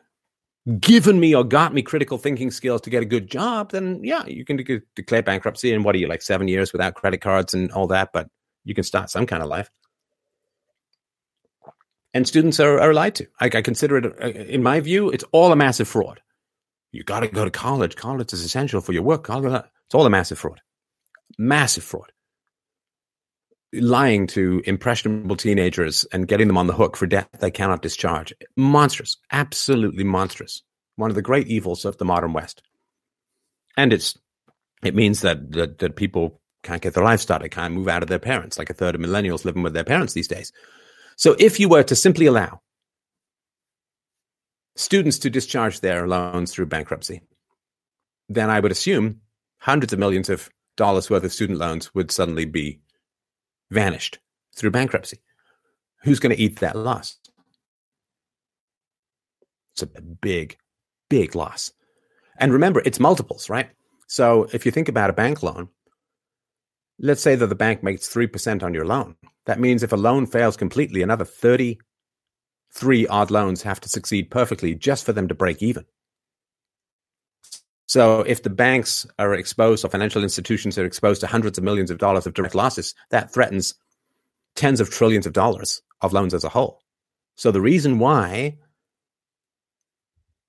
[0.79, 4.25] given me or got me critical thinking skills to get a good job, then yeah,
[4.25, 5.73] you can de- declare bankruptcy.
[5.73, 8.09] And what are you like seven years without credit cards and all that?
[8.13, 8.29] But
[8.65, 9.69] you can start some kind of life.
[12.13, 13.27] And students are, are lied to.
[13.39, 16.21] I, I consider it, uh, in my view, it's all a massive fraud.
[16.97, 17.95] You got to go to college.
[17.95, 19.27] College is essential for your work.
[19.29, 20.61] It's all a massive fraud.
[21.37, 22.11] Massive fraud.
[23.71, 28.33] Lying to impressionable teenagers and getting them on the hook for debt they cannot discharge.
[28.55, 29.17] Monstrous.
[29.31, 30.63] Absolutely monstrous.
[30.95, 32.63] One of the great evils of the modern West.
[33.77, 34.17] And it's
[34.81, 38.09] it means that, that, that people can't get their life started, can't move out of
[38.09, 40.51] their parents, like a third of millennials living with their parents these days.
[41.15, 42.61] So if you were to simply allow
[44.77, 47.21] students to discharge their loans through bankruptcy,
[48.29, 49.21] then I would assume
[49.59, 52.79] hundreds of millions of dollars worth of student loans would suddenly be
[53.71, 54.19] vanished
[54.55, 55.17] through bankruptcy.
[56.03, 57.17] Who's going to eat that loss?
[59.73, 60.57] It's a big,
[61.09, 61.71] big loss.
[62.37, 63.69] And remember, it's multiples, right?
[64.07, 65.69] So if you think about a bank loan,
[66.99, 69.15] let's say that the bank makes 3% on your loan.
[69.45, 71.25] That means if a loan fails completely, another
[72.77, 75.85] 33 odd loans have to succeed perfectly just for them to break even.
[77.87, 81.89] So if the banks are exposed or financial institutions are exposed to hundreds of millions
[81.89, 83.73] of dollars of direct losses, that threatens
[84.55, 86.81] tens of trillions of dollars of loans as a whole.
[87.35, 88.57] So the reason why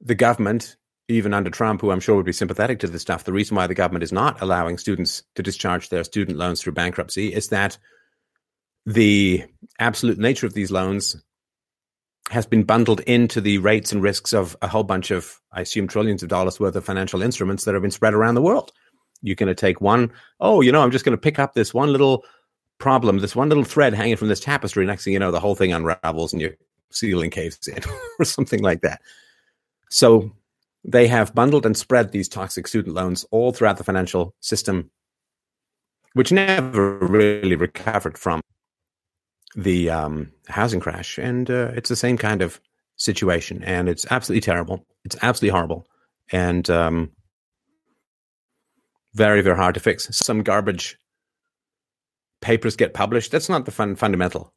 [0.00, 0.76] the government,
[1.08, 3.68] even under Trump, who I'm sure would be sympathetic to this stuff, the reason why
[3.68, 7.78] the government is not allowing students to discharge their student loans through bankruptcy is that
[8.84, 9.44] the
[9.78, 11.16] absolute nature of these loans
[12.30, 15.88] has been bundled into the rates and risks of a whole bunch of, I assume,
[15.88, 18.72] trillions of dollars worth of financial instruments that have been spread around the world.
[19.22, 21.72] You're going to take one, oh, you know, I'm just going to pick up this
[21.72, 22.24] one little
[22.78, 24.84] problem, this one little thread hanging from this tapestry.
[24.86, 26.54] Next thing you know, the whole thing unravels and you're
[26.90, 27.82] ceiling caves in
[28.18, 29.00] or something like that.
[29.90, 30.30] So
[30.84, 34.90] they have bundled and spread these toxic student loans all throughout the financial system,
[36.12, 38.40] which never really recovered from
[39.56, 41.18] the um, housing crash.
[41.18, 42.60] And uh, it's the same kind of
[42.96, 43.62] situation.
[43.64, 44.86] And it's absolutely terrible.
[45.04, 45.86] It's absolutely horrible.
[46.30, 47.10] And um,
[49.14, 50.08] very, very hard to fix.
[50.16, 50.98] Some garbage
[52.40, 53.30] papers get published.
[53.32, 54.52] That's not the fun, fundamental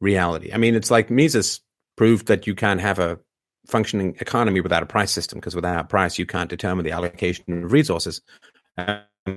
[0.00, 0.52] reality.
[0.52, 1.60] I mean, it's like Mises
[1.96, 3.18] proved that you can't have a
[3.66, 7.72] functioning economy without a price system because without price, you can't determine the allocation of
[7.72, 8.20] resources.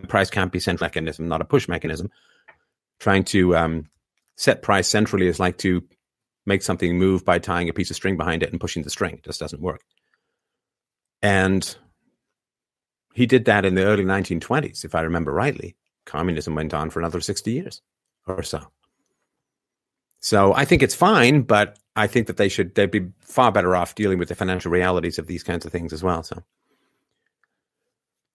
[0.08, 2.10] Price can't be central mechanism, not a push mechanism.
[3.00, 3.90] Trying to um,
[4.36, 5.84] set price centrally is like to
[6.46, 9.16] make something move by tying a piece of string behind it and pushing the string.
[9.16, 9.82] It just doesn't work.
[11.22, 11.76] And
[13.14, 15.76] he did that in the early 1920s, if I remember rightly.
[16.06, 17.82] Communism went on for another 60 years
[18.26, 18.62] or so.
[20.20, 23.76] So I think it's fine, but I think that they should they'd be far better
[23.76, 26.24] off dealing with the financial realities of these kinds of things as well.
[26.24, 26.44] So,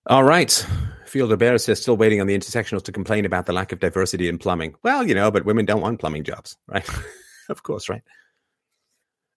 [0.07, 0.67] all right,
[1.07, 4.29] Fielder Bear says still waiting on the intersectionals to complain about the lack of diversity
[4.29, 4.75] in plumbing.
[4.83, 6.89] Well, you know, but women don't want plumbing jobs, right?
[7.49, 8.03] of course, right.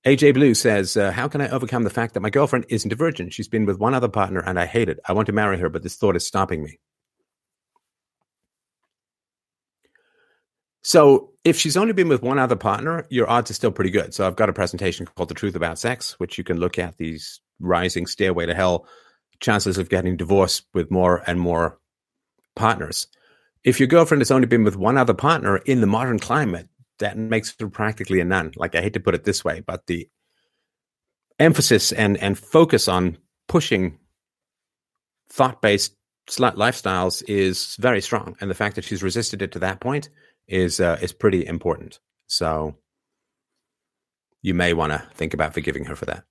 [0.06, 2.96] AJ Blue says, uh, How can I overcome the fact that my girlfriend isn't a
[2.96, 3.30] virgin?
[3.30, 5.00] She's been with one other partner and I hate it.
[5.08, 6.80] I want to marry her, but this thought is stopping me.
[10.82, 14.14] So, if she's only been with one other partner, your odds are still pretty good.
[14.14, 16.98] So, I've got a presentation called The Truth About Sex, which you can look at
[16.98, 18.88] these rising stairway to hell
[19.40, 21.80] chances of getting divorced with more and more
[22.56, 23.08] partners.
[23.64, 27.18] If your girlfriend has only been with one other partner in the modern climate, that
[27.18, 28.52] makes her practically a nun.
[28.56, 30.10] Like I hate to put it this way, but the
[31.40, 33.18] emphasis and and focus on
[33.48, 33.98] pushing
[35.30, 35.96] thought based
[36.28, 40.10] lifestyles is very strong, and the fact that she's resisted it to that point
[40.48, 42.00] is uh, is pretty important.
[42.28, 42.76] So
[44.42, 46.24] you may want to think about forgiving her for that.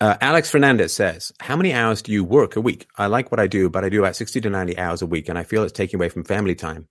[0.00, 2.86] Uh, Alex Fernandez says, How many hours do you work a week?
[2.98, 5.28] I like what I do, but I do about 60 to 90 hours a week,
[5.28, 6.88] and I feel it's taking away from family time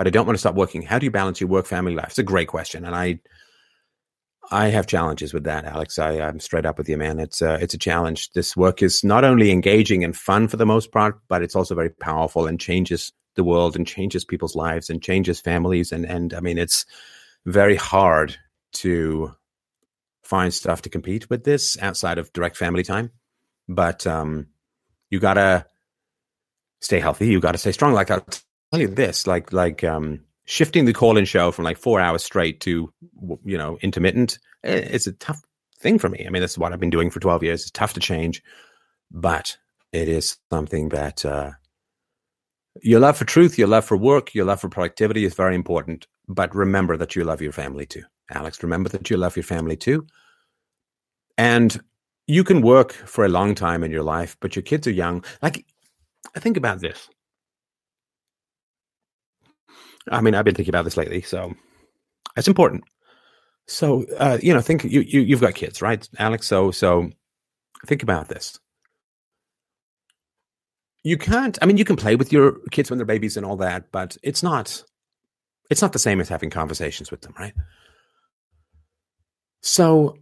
[0.00, 0.80] but I don't want to stop working.
[0.80, 2.06] How do you balance your work family life?
[2.08, 3.20] It's a great question, and I
[4.50, 5.98] I have challenges with that, Alex.
[5.98, 7.20] I, am straight up with you, man.
[7.20, 8.32] It's a, it's a challenge.
[8.32, 11.74] This work is not only engaging and fun for the most part, but it's also
[11.74, 15.92] very powerful and changes the world and changes people's lives and changes families.
[15.92, 16.86] And and I mean, it's
[17.44, 18.38] very hard
[18.76, 19.34] to
[20.30, 23.10] find stuff to compete with this outside of direct family time.
[23.68, 24.46] But um,
[25.10, 25.66] you gotta
[26.80, 27.26] stay healthy.
[27.26, 27.92] You gotta stay strong.
[27.92, 28.24] Like I'll
[28.70, 32.60] tell you this, like like um, shifting the call-in show from like four hours straight
[32.60, 32.92] to
[33.44, 34.38] you know intermittent.
[34.64, 35.42] Eh, it's a tough
[35.80, 36.24] thing for me.
[36.26, 37.62] I mean, that's what I've been doing for twelve years.
[37.62, 38.42] It's tough to change,
[39.10, 39.56] but
[39.92, 41.50] it is something that uh,
[42.82, 46.06] your love for truth, your love for work, your love for productivity is very important.
[46.28, 48.62] But remember that you love your family too, Alex.
[48.62, 50.06] Remember that you love your family too,
[51.38, 51.80] and
[52.26, 55.24] you can work for a long time in your life, but your kids are young.
[55.42, 55.64] Like,
[56.36, 57.08] I think about this.
[60.08, 61.54] I mean, I've been thinking about this lately, so
[62.36, 62.84] it's important.
[63.66, 66.46] So, uh, you know, think you, you you've got kids, right, Alex?
[66.46, 67.10] So, so
[67.86, 68.58] think about this.
[71.02, 71.58] You can't.
[71.62, 74.16] I mean, you can play with your kids when they're babies and all that, but
[74.22, 74.82] it's not.
[75.70, 77.54] It's not the same as having conversations with them, right?
[79.62, 80.16] So,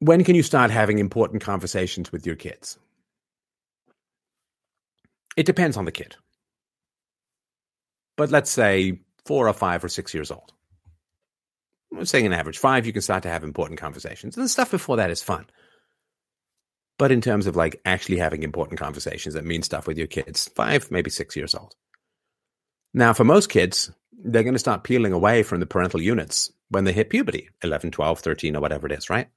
[0.00, 2.78] when can you start having important conversations with your kids?
[5.36, 6.16] It depends on the kid
[8.20, 10.52] but let's say four or five or six years old.
[11.96, 14.36] I'm saying an average five, you can start to have important conversations.
[14.36, 15.46] And the stuff before that is fun.
[16.98, 20.50] But in terms of like actually having important conversations that mean stuff with your kids,
[20.54, 21.74] five, maybe six years old.
[22.92, 26.84] Now, for most kids, they're going to start peeling away from the parental units when
[26.84, 29.28] they hit puberty 11, 12, 13, or whatever it is, right?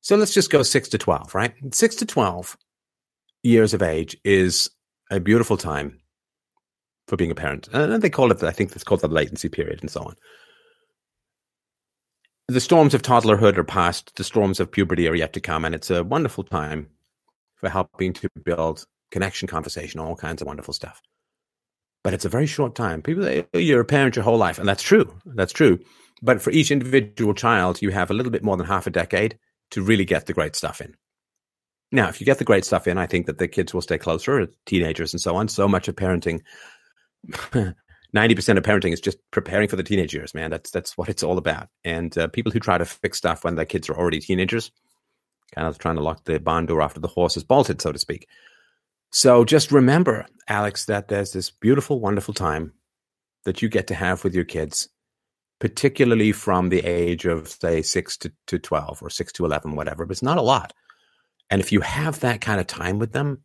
[0.00, 1.54] So let's just go six to 12, right?
[1.72, 2.56] Six to 12
[3.42, 4.70] years of age is
[5.10, 5.98] a beautiful time
[7.06, 7.68] for being a parent.
[7.72, 10.14] And they call it, I think it's called the latency period and so on.
[12.48, 15.74] The storms of toddlerhood are past, the storms of puberty are yet to come, and
[15.74, 16.88] it's a wonderful time
[17.56, 21.02] for helping to build connection, conversation, all kinds of wonderful stuff.
[22.08, 23.02] But it's a very short time.
[23.02, 25.12] People say, oh, you're a parent your whole life, and that's true.
[25.26, 25.78] That's true.
[26.22, 29.38] But for each individual child, you have a little bit more than half a decade
[29.72, 30.94] to really get the great stuff in.
[31.92, 33.98] Now, if you get the great stuff in, I think that the kids will stay
[33.98, 35.48] closer, teenagers and so on.
[35.48, 36.40] So much of parenting
[38.16, 40.50] 90% of parenting is just preparing for the teenage years, man.
[40.50, 41.68] That's that's what it's all about.
[41.84, 44.70] And uh, people who try to fix stuff when their kids are already teenagers,
[45.54, 47.98] kind of trying to lock the barn door after the horse is bolted, so to
[47.98, 48.26] speak.
[49.10, 52.74] So just remember, Alex, that there's this beautiful, wonderful time
[53.44, 54.88] that you get to have with your kids
[55.60, 60.06] particularly from the age of, say, six to, to 12 or six to 11, whatever,
[60.06, 60.72] but it's not a lot.
[61.50, 63.42] And if you have that kind of time with them,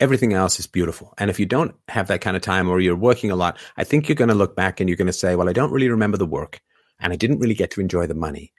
[0.00, 1.14] everything else is beautiful.
[1.18, 3.84] And if you don't have that kind of time or you're working a lot, I
[3.84, 5.88] think you're going to look back and you're going to say, well, I don't really
[5.88, 6.60] remember the work
[6.98, 8.52] and I didn't really get to enjoy the money,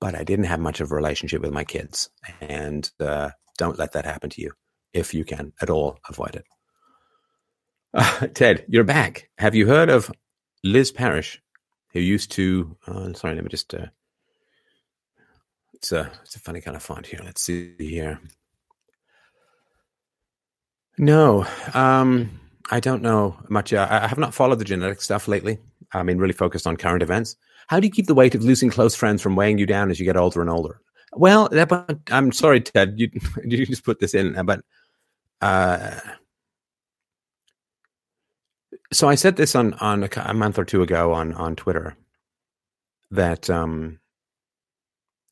[0.00, 2.10] but I didn't have much of a relationship with my kids.
[2.40, 4.52] And uh, don't let that happen to you
[4.92, 6.44] if you can at all avoid it.
[7.94, 9.28] Uh, Ted, you're back.
[9.38, 10.10] Have you heard of
[10.64, 11.42] Liz Parrish,
[11.92, 12.76] who used to?
[12.86, 13.74] Uh, sorry, let me just.
[13.74, 13.86] Uh,
[15.74, 17.20] it's a it's a funny kind of font here.
[17.24, 18.20] Let's see here.
[20.98, 23.72] No, um, I don't know much.
[23.72, 25.58] I have not followed the genetic stuff lately.
[25.92, 27.36] I mean, really focused on current events.
[27.66, 29.98] How do you keep the weight of losing close friends from weighing you down as
[29.98, 30.80] you get older and older?
[31.12, 32.98] Well, that, I'm sorry, Ted.
[32.98, 33.10] You
[33.44, 34.62] you just put this in, but
[35.40, 35.98] uh,
[38.92, 41.96] so I said this on on a, month or two ago on on Twitter
[43.10, 43.98] that um,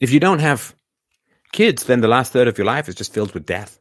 [0.01, 0.75] if you don't have
[1.53, 3.79] kids, then the last third of your life is just filled with death.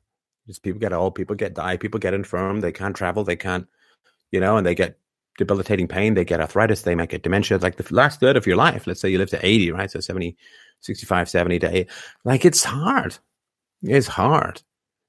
[0.47, 3.67] Just people get old, people get die, people get infirm, they can't travel, they can't,
[4.31, 4.97] you know, and they get
[5.37, 7.57] debilitating pain, they get arthritis, they might get dementia.
[7.57, 9.91] Like the last third of your life, let's say you live to 80, right?
[9.91, 10.35] So 70,
[10.81, 11.89] 65, 70 to 80.
[12.23, 13.17] Like it's hard.
[13.81, 14.61] It's hard.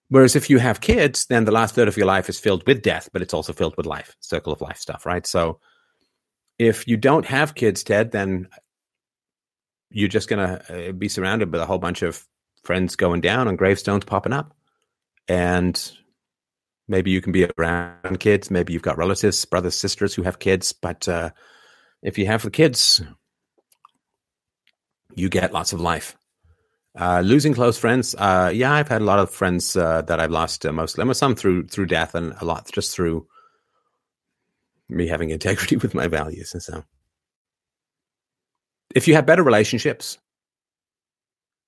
[0.08, 2.82] Whereas if you have kids, then the last third of your life is filled with
[2.82, 5.24] death, but it's also filled with life, circle of life stuff, right?
[5.24, 5.60] So
[6.58, 8.48] if you don't have kids, Ted, then
[9.90, 12.24] you're just going to uh, be surrounded with a whole bunch of
[12.64, 14.54] friends going down and gravestones popping up.
[15.28, 15.80] And
[16.88, 18.50] maybe you can be around kids.
[18.50, 20.72] Maybe you've got relatives, brothers, sisters who have kids.
[20.72, 21.30] But uh,
[22.02, 23.00] if you have the kids,
[25.14, 26.16] you get lots of life.
[26.98, 30.32] Uh, losing close friends, uh, yeah, I've had a lot of friends uh, that I've
[30.32, 31.14] lost uh, mostly.
[31.14, 33.26] some through through death, and a lot just through
[34.88, 36.52] me having integrity with my values.
[36.52, 36.84] And so,
[38.94, 40.18] if you have better relationships,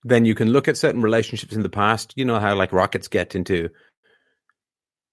[0.02, 2.12] then you can look at certain relationships in the past.
[2.16, 3.68] You know how like rockets get into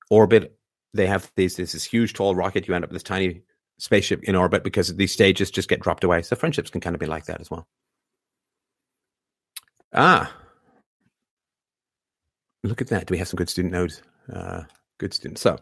[0.10, 0.58] orbit.
[0.96, 2.68] They have these this, this huge tall rocket.
[2.68, 3.44] You end up with this tiny
[3.78, 6.24] spaceship in orbit because these stages just get dropped away.
[6.24, 7.68] So friendships can kind of be like that as well.
[9.94, 10.32] Ah,
[12.64, 13.08] look at that.
[13.08, 14.02] Do we have some good student nodes?
[14.32, 14.64] Uh,
[15.00, 15.42] good students.
[15.42, 15.58] So,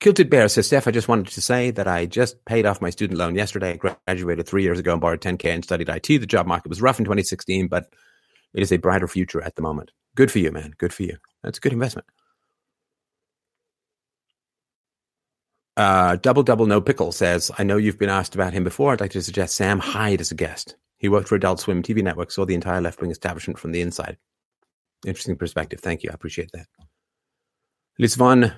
[0.00, 2.90] Kilted Bear says, Steph, I just wanted to say that I just paid off my
[2.90, 3.72] student loan yesterday.
[3.72, 3.76] I
[4.06, 6.06] graduated three years ago and borrowed 10K and studied IT.
[6.06, 7.92] The job market was rough in 2016, but
[8.54, 9.90] it is a brighter future at the moment.
[10.14, 10.72] Good for you, man.
[10.78, 11.16] Good for you.
[11.42, 12.06] That's a good investment.
[15.76, 18.92] Uh, double Double No Pickle says, I know you've been asked about him before.
[18.92, 20.74] I'd like to suggest Sam Hyde as a guest.
[20.98, 23.80] He worked for Adult Swim TV network, saw the entire left wing establishment from the
[23.80, 24.18] inside.
[25.06, 25.80] Interesting perspective.
[25.80, 26.10] Thank you.
[26.10, 26.66] I appreciate that.
[27.98, 28.52] Liz Von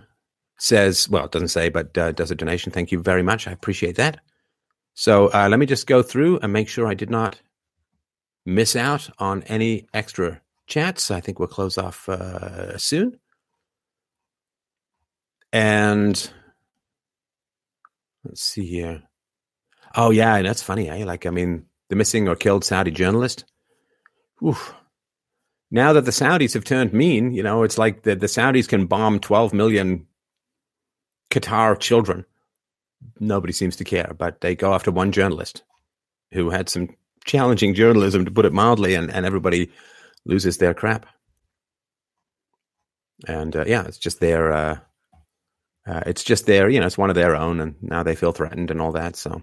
[0.58, 2.72] says, well, it doesn't say, but uh, does a donation.
[2.72, 3.46] Thank you very much.
[3.46, 4.20] I appreciate that.
[4.94, 7.40] So uh, let me just go through and make sure I did not
[8.44, 11.10] miss out on any extra chats.
[11.10, 13.18] I think we'll close off uh, soon.
[15.52, 16.30] And
[18.24, 19.02] let's see here.
[19.96, 20.88] Oh yeah, and that's funny.
[20.88, 21.04] Eh?
[21.04, 23.44] Like, I mean, the missing or killed Saudi journalist.
[24.46, 24.74] Oof.
[25.70, 28.86] Now that the Saudis have turned mean, you know, it's like the, the Saudis can
[28.86, 30.06] bomb 12 million
[31.30, 32.24] Qatar children.
[33.18, 35.62] Nobody seems to care, but they go after one journalist
[36.32, 39.70] who had some challenging journalism, to put it mildly, and, and everybody
[40.24, 41.06] loses their crap.
[43.26, 44.78] And uh, yeah, it's just their, uh,
[45.86, 48.32] uh, it's just their, you know, it's one of their own, and now they feel
[48.32, 49.16] threatened and all that.
[49.16, 49.42] So,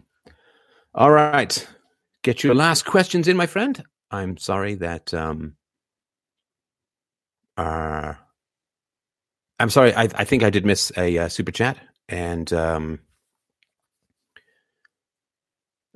[0.94, 1.68] all right,
[2.28, 3.82] get your last questions in, my friend.
[4.12, 5.56] I'm sorry that um,
[7.56, 8.14] uh,
[9.58, 9.94] I'm sorry.
[9.96, 11.78] I, I think I did miss a uh, super chat,
[12.10, 13.00] and um,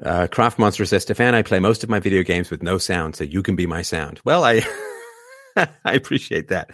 [0.01, 3.17] uh, Craft Monster says, Stefan, I play most of my video games with no sound,
[3.17, 4.21] so you can be my sound.
[4.23, 4.61] Well, I
[5.83, 6.71] I appreciate that.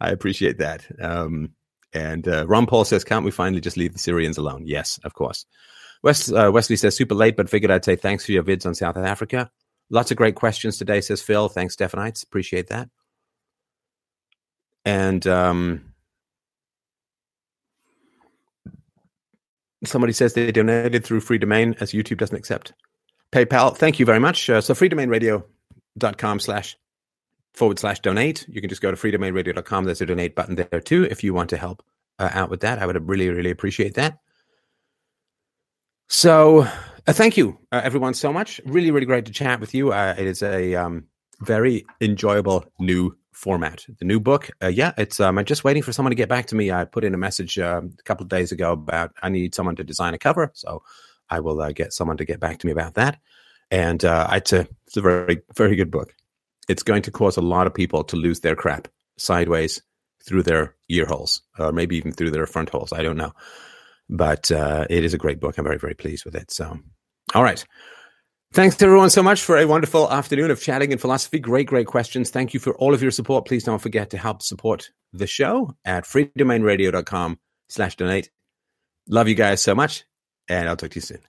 [0.00, 0.84] I appreciate that.
[1.00, 1.50] Um,
[1.92, 4.64] and uh, Ron Paul says, can't we finally just leave the Syrians alone?
[4.66, 5.46] Yes, of course.
[6.04, 8.96] Uh, Wesley says, super late, but figured I'd say thanks for your vids on South
[8.96, 9.50] Africa.
[9.90, 11.48] Lots of great questions today, says Phil.
[11.48, 12.22] Thanks, Stephanites.
[12.22, 12.88] Appreciate that.
[14.84, 15.94] And um,
[19.84, 22.72] somebody says they donated through Freedomain as YouTube doesn't accept
[23.32, 23.76] PayPal.
[23.76, 24.48] Thank you very much.
[24.48, 26.76] Uh, so freedomainradio.com slash
[27.54, 28.46] forward slash donate.
[28.48, 29.84] You can just go to freedomainradio.com.
[29.84, 31.82] There's a donate button there too if you want to help
[32.18, 32.78] uh, out with that.
[32.78, 34.18] I would really, really appreciate that.
[36.08, 38.60] So uh, thank you, uh, everyone, so much.
[38.64, 39.92] Really, really great to chat with you.
[39.92, 41.04] Uh, it is a um,
[41.40, 43.84] very enjoyable new format.
[43.98, 45.20] The new book, uh, yeah, it's.
[45.20, 46.70] Um, I'm just waiting for someone to get back to me.
[46.70, 49.76] I put in a message uh, a couple of days ago about I need someone
[49.76, 50.82] to design a cover, so
[51.28, 53.18] I will uh, get someone to get back to me about that.
[53.70, 56.14] And uh, it's a it's a very very good book.
[56.68, 58.88] It's going to cause a lot of people to lose their crap
[59.18, 59.82] sideways
[60.24, 62.92] through their ear holes, or maybe even through their front holes.
[62.92, 63.32] I don't know,
[64.08, 65.58] but uh, it is a great book.
[65.58, 66.50] I'm very very pleased with it.
[66.50, 66.78] So,
[67.34, 67.64] all right.
[68.52, 71.38] Thanks to everyone so much for a wonderful afternoon of chatting in philosophy.
[71.38, 72.30] Great, great questions.
[72.30, 73.44] Thank you for all of your support.
[73.44, 77.38] Please don't forget to help support the show at freedomainradio.com
[77.68, 78.30] slash donate.
[79.08, 80.04] Love you guys so much,
[80.48, 81.20] and I'll talk to you soon.